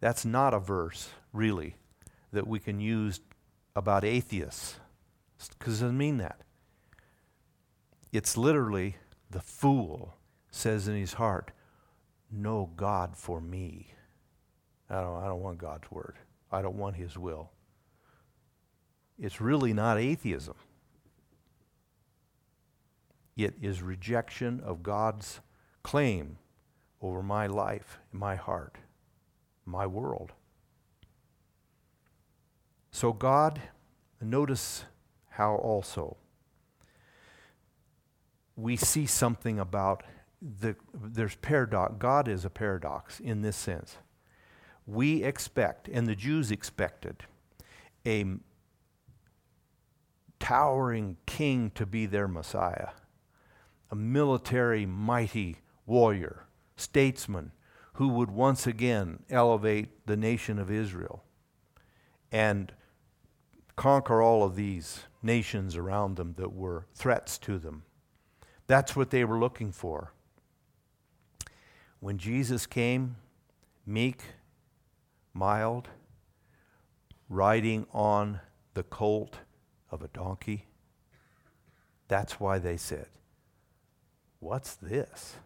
That's 0.00 0.24
not 0.24 0.54
a 0.54 0.58
verse, 0.58 1.10
really, 1.32 1.76
that 2.32 2.46
we 2.46 2.58
can 2.58 2.80
use 2.80 3.20
about 3.74 4.04
atheists, 4.04 4.76
because 5.58 5.80
it 5.80 5.84
doesn't 5.84 5.98
mean 5.98 6.18
that. 6.18 6.40
It's 8.12 8.36
literally 8.36 8.96
the 9.30 9.40
fool 9.40 10.16
says 10.50 10.88
in 10.88 10.96
his 10.96 11.14
heart, 11.14 11.52
No 12.30 12.70
God 12.76 13.16
for 13.16 13.40
me. 13.40 13.94
I 14.88 15.00
don't, 15.00 15.22
I 15.22 15.26
don't 15.26 15.42
want 15.42 15.58
God's 15.58 15.90
word. 15.90 16.16
I 16.50 16.62
don't 16.62 16.76
want 16.76 16.96
his 16.96 17.16
will. 17.16 17.50
It's 19.18 19.40
really 19.40 19.72
not 19.72 19.98
atheism. 19.98 20.56
It 23.36 23.54
is 23.62 23.82
rejection 23.82 24.60
of 24.60 24.82
God's 24.82 25.40
claim 25.82 26.38
over 27.00 27.22
my 27.22 27.46
life, 27.46 27.98
my 28.12 28.34
heart 28.34 28.76
my 29.70 29.86
world. 29.86 30.32
So, 32.90 33.12
God, 33.12 33.60
notice 34.20 34.84
how 35.30 35.54
also 35.54 36.16
we 38.56 38.76
see 38.76 39.06
something 39.06 39.58
about 39.58 40.02
the, 40.42 40.76
there's 40.92 41.36
paradox. 41.36 41.94
God 41.98 42.28
is 42.28 42.44
a 42.44 42.50
paradox 42.50 43.20
in 43.20 43.42
this 43.42 43.56
sense. 43.56 43.96
We 44.86 45.22
expect, 45.22 45.88
and 45.88 46.08
the 46.08 46.16
Jews 46.16 46.50
expected, 46.50 47.24
a 48.06 48.24
towering 50.38 51.16
king 51.26 51.70
to 51.74 51.86
be 51.86 52.06
their 52.06 52.26
Messiah, 52.26 52.88
a 53.90 53.94
military, 53.94 54.84
mighty 54.86 55.58
warrior, 55.86 56.46
statesman, 56.76 57.52
who 57.94 58.08
would 58.08 58.30
once 58.30 58.66
again 58.66 59.22
elevate 59.28 60.06
the 60.06 60.16
nation 60.16 60.58
of 60.58 60.70
Israel 60.70 61.22
and 62.32 62.72
conquer 63.80 64.20
all 64.20 64.44
of 64.44 64.56
these 64.56 65.04
nations 65.22 65.74
around 65.74 66.16
them 66.16 66.34
that 66.36 66.52
were 66.52 66.84
threats 66.92 67.38
to 67.38 67.58
them. 67.58 67.82
That's 68.66 68.94
what 68.94 69.08
they 69.08 69.24
were 69.24 69.38
looking 69.38 69.72
for. 69.72 70.12
When 71.98 72.18
Jesus 72.18 72.66
came, 72.66 73.16
meek, 73.86 74.20
mild, 75.32 75.88
riding 77.30 77.86
on 77.90 78.40
the 78.74 78.82
colt 78.82 79.38
of 79.90 80.02
a 80.02 80.08
donkey, 80.08 80.66
that's 82.06 82.38
why 82.38 82.58
they 82.58 82.76
said, 82.76 83.06
What's 84.40 84.74
this? 84.74 85.36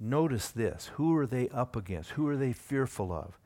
Notice 0.00 0.48
this 0.48 0.86
who 0.94 1.14
are 1.18 1.26
they 1.26 1.50
up 1.50 1.76
against? 1.76 2.12
Who 2.12 2.26
are 2.28 2.36
they 2.38 2.54
fearful 2.54 3.12
of? 3.12 3.38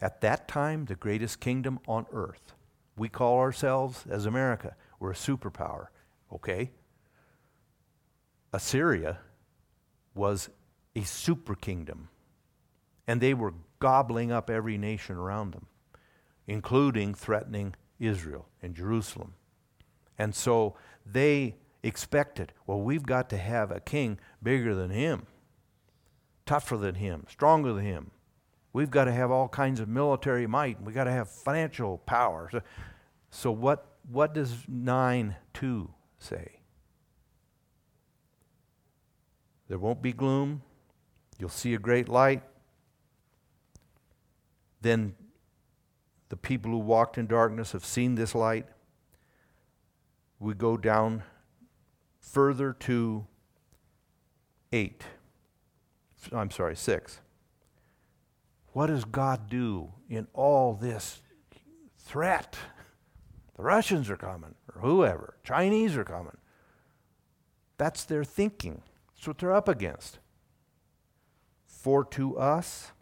At 0.00 0.22
that 0.22 0.48
time, 0.48 0.86
the 0.86 0.94
greatest 0.94 1.40
kingdom 1.40 1.78
on 1.86 2.06
earth. 2.10 2.54
We 2.96 3.08
call 3.08 3.38
ourselves, 3.38 4.04
as 4.08 4.26
America, 4.26 4.74
we're 4.98 5.10
a 5.10 5.14
superpower, 5.14 5.88
okay? 6.32 6.70
Assyria 8.52 9.18
was 10.14 10.48
a 10.94 11.02
super 11.02 11.54
kingdom, 11.54 12.08
and 13.06 13.20
they 13.20 13.34
were 13.34 13.52
gobbling 13.78 14.32
up 14.32 14.48
every 14.48 14.78
nation 14.78 15.16
around 15.16 15.52
them, 15.52 15.66
including 16.46 17.12
threatening 17.14 17.74
Israel 18.00 18.48
and 18.62 18.74
Jerusalem. 18.74 19.34
And 20.18 20.34
so 20.34 20.76
they 21.04 21.56
expected, 21.82 22.52
well, 22.66 22.80
we've 22.80 23.04
got 23.04 23.28
to 23.30 23.36
have 23.36 23.70
a 23.70 23.80
king 23.80 24.18
bigger 24.42 24.74
than 24.74 24.90
him, 24.90 25.26
tougher 26.46 26.78
than 26.78 26.94
him, 26.94 27.26
stronger 27.28 27.74
than 27.74 27.84
him. 27.84 28.10
We've 28.76 28.90
got 28.90 29.04
to 29.04 29.12
have 29.12 29.30
all 29.30 29.48
kinds 29.48 29.80
of 29.80 29.88
military 29.88 30.46
might. 30.46 30.76
And 30.76 30.84
we've 30.84 30.94
got 30.94 31.04
to 31.04 31.10
have 31.10 31.30
financial 31.30 31.96
power. 32.04 32.50
So, 32.52 32.60
so 33.30 33.50
what, 33.50 33.96
what 34.12 34.34
does 34.34 34.54
9 34.68 35.34
2 35.54 35.90
say? 36.18 36.60
There 39.68 39.78
won't 39.78 40.02
be 40.02 40.12
gloom. 40.12 40.60
You'll 41.38 41.48
see 41.48 41.72
a 41.72 41.78
great 41.78 42.10
light. 42.10 42.42
Then 44.82 45.14
the 46.28 46.36
people 46.36 46.70
who 46.70 46.76
walked 46.76 47.16
in 47.16 47.26
darkness 47.26 47.72
have 47.72 47.82
seen 47.82 48.14
this 48.14 48.34
light. 48.34 48.66
We 50.38 50.52
go 50.52 50.76
down 50.76 51.22
further 52.20 52.74
to 52.80 53.26
8. 54.70 55.02
I'm 56.30 56.50
sorry, 56.50 56.76
6. 56.76 57.20
What 58.76 58.88
does 58.88 59.06
God 59.06 59.48
do 59.48 59.94
in 60.06 60.26
all 60.34 60.74
this 60.74 61.22
threat? 61.96 62.58
The 63.56 63.62
Russians 63.62 64.10
are 64.10 64.18
coming, 64.18 64.54
or 64.68 64.82
whoever. 64.82 65.38
Chinese 65.42 65.96
are 65.96 66.04
coming. 66.04 66.36
That's 67.78 68.04
their 68.04 68.22
thinking. 68.22 68.82
That's 69.14 69.28
what 69.28 69.38
they're 69.38 69.54
up 69.54 69.66
against. 69.66 70.18
For 71.64 72.04
to 72.04 72.36
us 72.36 72.92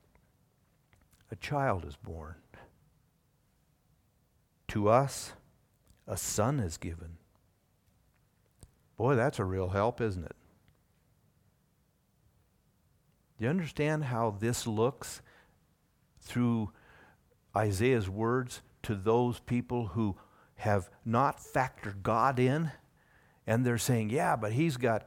a 1.33 1.35
child 1.35 1.85
is 1.85 1.97
born. 1.97 2.37
To 4.68 4.89
us 4.89 5.33
a 6.07 6.16
son 6.16 6.61
is 6.61 6.77
given. 6.77 7.16
Boy, 8.97 9.16
that's 9.16 9.41
a 9.41 9.45
real 9.45 9.70
help, 9.70 10.01
isn't 10.01 10.25
it? 10.25 10.37
Do 13.37 13.45
you 13.45 13.51
understand 13.51 14.05
how 14.05 14.37
this 14.39 14.68
looks 14.68 15.20
through 16.25 16.72
Isaiah's 17.57 18.09
words 18.09 18.62
to 18.83 18.95
those 18.95 19.39
people 19.41 19.89
who 19.89 20.16
have 20.57 20.91
not 21.05 21.39
factored 21.39 22.03
God 22.03 22.39
in? 22.39 22.72
And 23.47 23.64
they're 23.64 23.79
saying, 23.79 24.11
yeah, 24.11 24.37
but 24.37 24.53
he's 24.53 24.77
got 24.77 25.07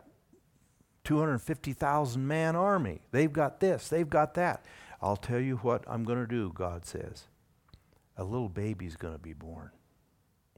250,000 1.04 2.28
man 2.28 2.56
army. 2.56 3.02
They've 3.12 3.32
got 3.32 3.60
this, 3.60 3.88
they've 3.88 4.10
got 4.10 4.34
that. 4.36 4.66
I'll 5.02 5.16
tell 5.16 5.40
you 5.40 5.58
what 5.58 5.84
I'm 5.88 6.04
going 6.04 6.20
to 6.20 6.28
do, 6.28 6.52
God 6.54 6.86
says. 6.86 7.24
A 8.18 8.24
little 8.24 8.50
baby's 8.50 8.96
going 8.96 9.14
to 9.14 9.20
be 9.20 9.34
born. 9.34 9.72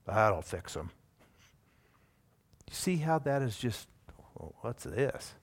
That'll 0.05 0.41
fix 0.41 0.73
them. 0.73 0.91
You 2.69 2.73
see 2.73 2.97
how 2.97 3.19
that 3.19 3.41
is 3.41 3.57
just, 3.57 3.87
well, 4.35 4.55
what's 4.61 4.85
this? 4.85 5.33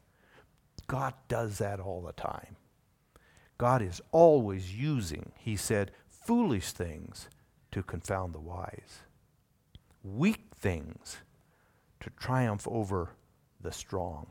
God 0.86 1.14
does 1.28 1.58
that 1.58 1.78
all 1.80 2.00
the 2.00 2.12
time. 2.12 2.56
God 3.58 3.82
is 3.82 4.00
always 4.12 4.74
using, 4.74 5.32
he 5.38 5.56
said, 5.56 5.92
foolish 6.08 6.72
things 6.72 7.28
to 7.72 7.82
confound 7.82 8.34
the 8.34 8.40
wise, 8.40 9.00
weak 10.02 10.48
things 10.58 11.18
to 12.00 12.10
triumph 12.10 12.66
over 12.70 13.10
the 13.60 13.72
strong. 13.72 14.26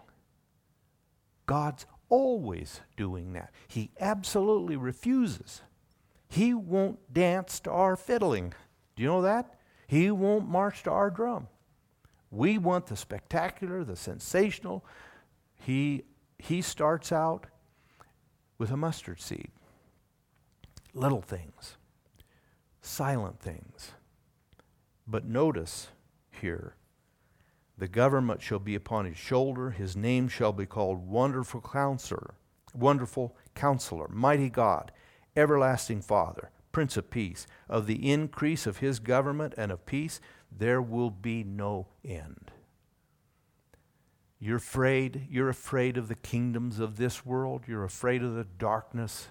God's 1.46 1.86
always 2.10 2.82
doing 2.98 3.34
that. 3.34 3.52
He 3.68 3.92
absolutely 4.00 4.78
refuses. 4.78 5.62
He 6.28 6.54
won't 6.54 7.14
dance 7.14 7.60
to 7.62 7.72
our 7.72 7.96
fiddling. 7.96 8.54
Do 8.96 9.04
you 9.04 9.10
know 9.10 9.22
that? 9.24 9.60
He 9.88 10.12
won't 10.12 10.48
march 10.48 10.84
to 10.84 10.92
our 10.92 11.10
drum. 11.10 11.48
We 12.32 12.58
want 12.58 12.88
the 12.88 12.96
spectacular, 12.96 13.84
the 13.84 13.96
sensational. 13.96 14.86
He, 15.56 16.04
he 16.38 16.62
starts 16.62 17.12
out 17.12 17.48
with 18.58 18.72
a 18.72 18.78
mustard 18.78 19.20
seed. 19.20 19.50
Little 20.94 21.22
things, 21.22 21.78
silent 22.82 23.40
things. 23.40 23.92
But 25.08 25.26
notice 25.26 25.90
here 26.32 26.76
the 27.78 27.88
government 27.88 28.42
shall 28.42 28.60
be 28.60 28.76
upon 28.76 29.06
his 29.06 29.18
shoulder. 29.18 29.72
His 29.72 29.96
name 29.96 30.28
shall 30.28 30.54
be 30.54 30.66
called 30.66 31.08
Wonderful 31.08 31.62
Counselor, 31.62 32.36
Wonderful 32.74 33.36
Counselor, 33.54 34.08
Mighty 34.08 34.50
God, 34.50 34.92
Everlasting 35.36 36.02
Father, 36.02 36.52
Prince 36.72 36.96
of 36.96 37.10
Peace. 37.10 37.46
Of 37.68 37.88
the 37.88 38.10
increase 38.10 38.66
of 38.66 38.78
his 38.78 39.00
government 39.00 39.54
and 39.58 39.72
of 39.72 39.86
peace, 39.86 40.22
there 40.50 40.82
will 40.82 41.10
be 41.10 41.44
no 41.44 41.88
end. 42.06 42.52
You're 44.40 44.58
afraid. 44.58 45.28
You're 45.30 45.50
afraid 45.50 45.98
of 45.98 46.08
the 46.08 46.16
kingdoms 46.16 46.80
of 46.80 46.98
this 46.98 47.26
world. 47.26 47.64
You're 47.68 47.84
afraid 47.84 48.22
of 48.22 48.36
the 48.36 48.44
darkness. 48.44 49.28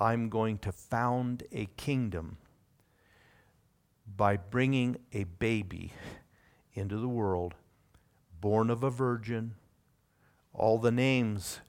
I'm 0.00 0.28
going 0.28 0.58
to 0.58 0.72
found 0.72 1.44
a 1.52 1.66
kingdom 1.76 2.38
by 4.16 4.36
bringing 4.36 4.96
a 5.12 5.24
baby 5.24 5.92
into 6.74 6.96
the 6.96 7.08
world, 7.08 7.54
born 8.40 8.68
of 8.68 8.82
a 8.82 8.90
virgin. 8.90 9.54
All 10.52 10.78
the 10.78 10.90
names 10.90 11.60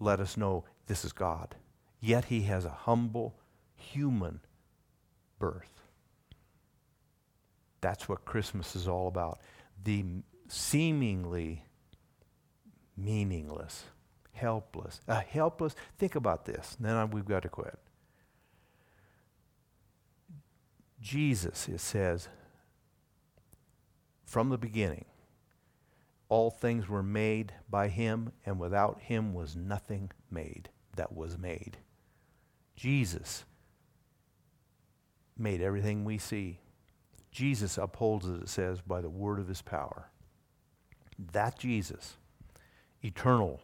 let 0.00 0.20
us 0.20 0.36
know 0.36 0.64
this 0.86 1.04
is 1.04 1.12
God. 1.12 1.54
Yet 2.00 2.26
he 2.26 2.42
has 2.42 2.64
a 2.64 2.70
humble 2.70 3.36
human 3.74 4.40
birth. 5.38 5.82
That's 7.80 8.08
what 8.08 8.24
Christmas 8.24 8.74
is 8.74 8.88
all 8.88 9.06
about. 9.06 9.40
The 9.84 10.04
seemingly 10.52 11.64
meaningless, 12.94 13.84
helpless, 14.32 15.00
a 15.08 15.18
helpless, 15.18 15.74
think 15.96 16.14
about 16.14 16.44
this, 16.44 16.76
then 16.78 17.10
we've 17.10 17.24
got 17.24 17.42
to 17.42 17.48
quit. 17.48 17.78
Jesus, 21.00 21.68
it 21.68 21.80
says, 21.80 22.28
from 24.26 24.50
the 24.50 24.58
beginning. 24.58 25.06
All 26.28 26.50
things 26.50 26.86
were 26.86 27.02
made 27.02 27.54
by 27.70 27.88
him, 27.88 28.32
and 28.44 28.58
without 28.58 29.00
him 29.00 29.32
was 29.32 29.56
nothing 29.56 30.10
made 30.30 30.68
that 30.96 31.14
was 31.14 31.38
made. 31.38 31.78
Jesus 32.76 33.44
made 35.38 35.62
everything 35.62 36.04
we 36.04 36.18
see. 36.18 36.60
Jesus 37.30 37.78
upholds 37.78 38.28
it, 38.28 38.42
it 38.42 38.48
says, 38.50 38.82
by 38.82 39.00
the 39.00 39.10
word 39.10 39.38
of 39.38 39.48
his 39.48 39.62
power. 39.62 40.10
That 41.30 41.58
Jesus, 41.58 42.16
eternal 43.02 43.60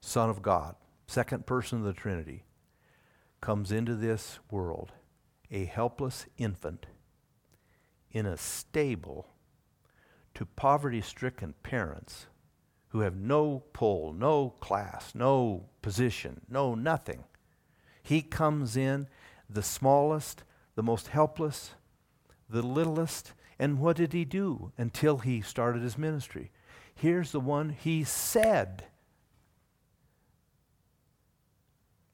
Son 0.00 0.28
of 0.28 0.42
God, 0.42 0.74
second 1.06 1.46
person 1.46 1.78
of 1.78 1.84
the 1.84 1.92
Trinity, 1.94 2.44
comes 3.40 3.72
into 3.72 3.94
this 3.94 4.38
world 4.50 4.92
a 5.50 5.64
helpless 5.64 6.26
infant 6.36 6.86
in 8.10 8.26
a 8.26 8.36
stable 8.36 9.28
to 10.34 10.44
poverty 10.44 11.00
stricken 11.00 11.54
parents 11.62 12.26
who 12.88 13.00
have 13.00 13.16
no 13.16 13.64
pull, 13.72 14.12
no 14.12 14.50
class, 14.60 15.14
no 15.14 15.64
position, 15.82 16.40
no 16.48 16.74
nothing. 16.74 17.24
He 18.02 18.22
comes 18.22 18.76
in 18.76 19.08
the 19.48 19.62
smallest, 19.62 20.44
the 20.74 20.82
most 20.82 21.08
helpless, 21.08 21.74
the 22.48 22.62
littlest, 22.62 23.32
and 23.58 23.78
what 23.78 23.96
did 23.96 24.12
he 24.12 24.24
do 24.24 24.72
until 24.76 25.18
he 25.18 25.40
started 25.40 25.82
his 25.82 25.98
ministry? 25.98 26.50
Here's 26.94 27.32
the 27.32 27.40
one 27.40 27.70
he 27.70 28.04
said, 28.04 28.84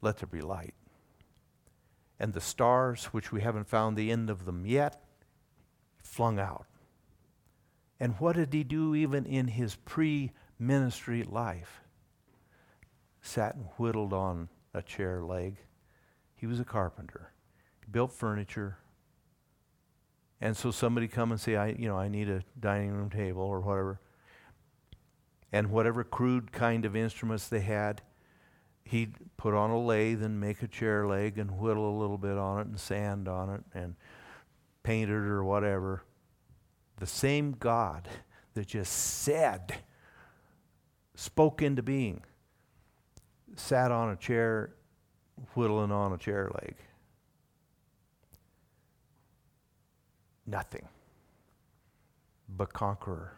Let 0.01 0.19
there 0.19 0.27
be 0.27 0.41
light. 0.41 0.75
And 2.19 2.33
the 2.33 2.41
stars, 2.41 3.07
which 3.07 3.33
we 3.33 3.41
haven't 3.41 3.69
found 3.69 3.97
the 3.97 4.11
end 4.11 4.31
of 4.31 4.45
them 4.45 4.67
yet, 4.67 5.03
flung 6.03 6.39
out. 6.39 6.67
And 7.99 8.15
what 8.19 8.37
did 8.37 8.53
he 8.53 8.65
do 8.65 8.95
even 8.95 9.27
in 9.27 9.49
his 9.49 9.77
pre 9.77 10.33
ministry 10.59 11.23
life? 11.23 11.83
Sat 13.23 13.55
and 13.55 13.67
whittled 13.77 14.13
on 14.13 14.49
a 14.73 14.83
chair 14.83 15.23
leg. 15.23 15.57
He 16.35 16.47
was 16.47 16.61
a 16.61 16.65
carpenter. 16.65 17.33
He 17.85 17.91
built 17.91 18.13
furniture. 18.13 18.79
And 20.41 20.57
so 20.57 20.71
somebody 20.71 21.07
come 21.07 21.33
and 21.33 21.41
say, 21.41 21.57
I, 21.57 21.69
you 21.69 21.89
know, 21.89 21.97
I 21.99 22.09
need 22.09 22.29
a 22.29 22.43
dining 22.59 22.93
room 22.93 23.11
table 23.11 23.43
or 23.43 23.61
whatever. 23.61 24.01
And 25.53 25.71
whatever 25.71 26.05
crude 26.05 26.53
kind 26.53 26.85
of 26.85 26.97
instruments 26.97 27.49
they 27.49 27.61
had, 27.61 28.03
he'd 28.85 29.17
put 29.37 29.55
on 29.55 29.71
a 29.71 29.79
lathe 29.79 30.23
and 30.23 30.41
make 30.41 30.63
a 30.63 30.69
chair 30.69 31.07
leg 31.07 31.39
and 31.39 31.59
whittle 31.59 31.91
a 31.91 31.99
little 31.99 32.19
bit 32.19 32.39
on 32.39 32.61
it 32.61 32.67
and 32.69 32.81
sand 32.81 33.29
on 33.29 33.51
it 33.51 33.63
and 33.75 33.97
paint 34.83 35.11
it 35.11 35.15
or 35.15 35.45
whatever 35.45 36.05
the 37.01 37.07
same 37.07 37.57
God 37.59 38.09
that 38.55 38.69
just 38.69 38.93
said, 38.93 39.75
spoke 41.17 41.63
into 41.63 41.83
being, 41.83 42.23
sat 43.57 43.91
on 43.91 44.11
a 44.11 44.17
chair, 44.17 44.75
whittling 45.55 45.91
on 45.91 46.13
a 46.13 46.19
chair 46.19 46.51
leg. 46.63 46.77
Nothing 50.51 50.89
but 52.49 52.73
conqueror. 52.73 53.37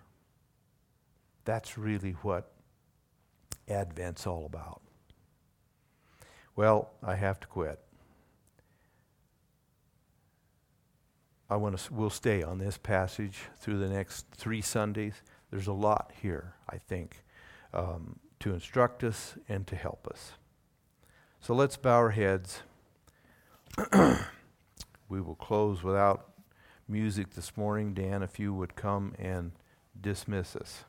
That's 1.45 1.77
really 1.77 2.13
what 2.23 2.53
Advent's 3.69 4.27
all 4.27 4.47
about. 4.47 4.81
Well, 6.57 6.91
I 7.03 7.17
have 7.17 7.39
to 7.41 7.47
quit. 7.47 7.79
I 11.51 11.57
want 11.57 11.77
to 11.77 11.93
we'll 11.93 12.09
stay 12.09 12.43
on 12.43 12.59
this 12.59 12.79
passage 12.79 13.41
through 13.59 13.79
the 13.79 13.89
next 13.89 14.27
3 14.35 14.63
Sundays. 14.63 15.21
There's 15.51 15.67
a 15.67 15.73
lot 15.75 16.13
here, 16.23 16.55
I 16.71 16.79
think, 16.79 17.25
um, 17.75 18.19
to 18.41 18.55
instruct 18.55 19.05
us 19.05 19.35
and 19.51 19.67
to 19.67 19.77
help 19.77 20.07
us. 20.07 20.33
So 21.41 21.55
let's 21.55 21.77
bow 21.77 21.97
our 21.97 22.11
heads. 22.11 22.63
we 25.11 25.21
will 25.21 25.35
close 25.35 25.83
without 25.83 26.32
music 26.93 27.30
this 27.30 27.57
morning. 27.57 27.95
Dan, 27.95 28.22
if 28.22 28.38
you 28.38 28.53
would 28.53 28.76
come 28.76 29.14
and 29.18 29.53
dismiss 29.99 30.55
us. 30.55 30.84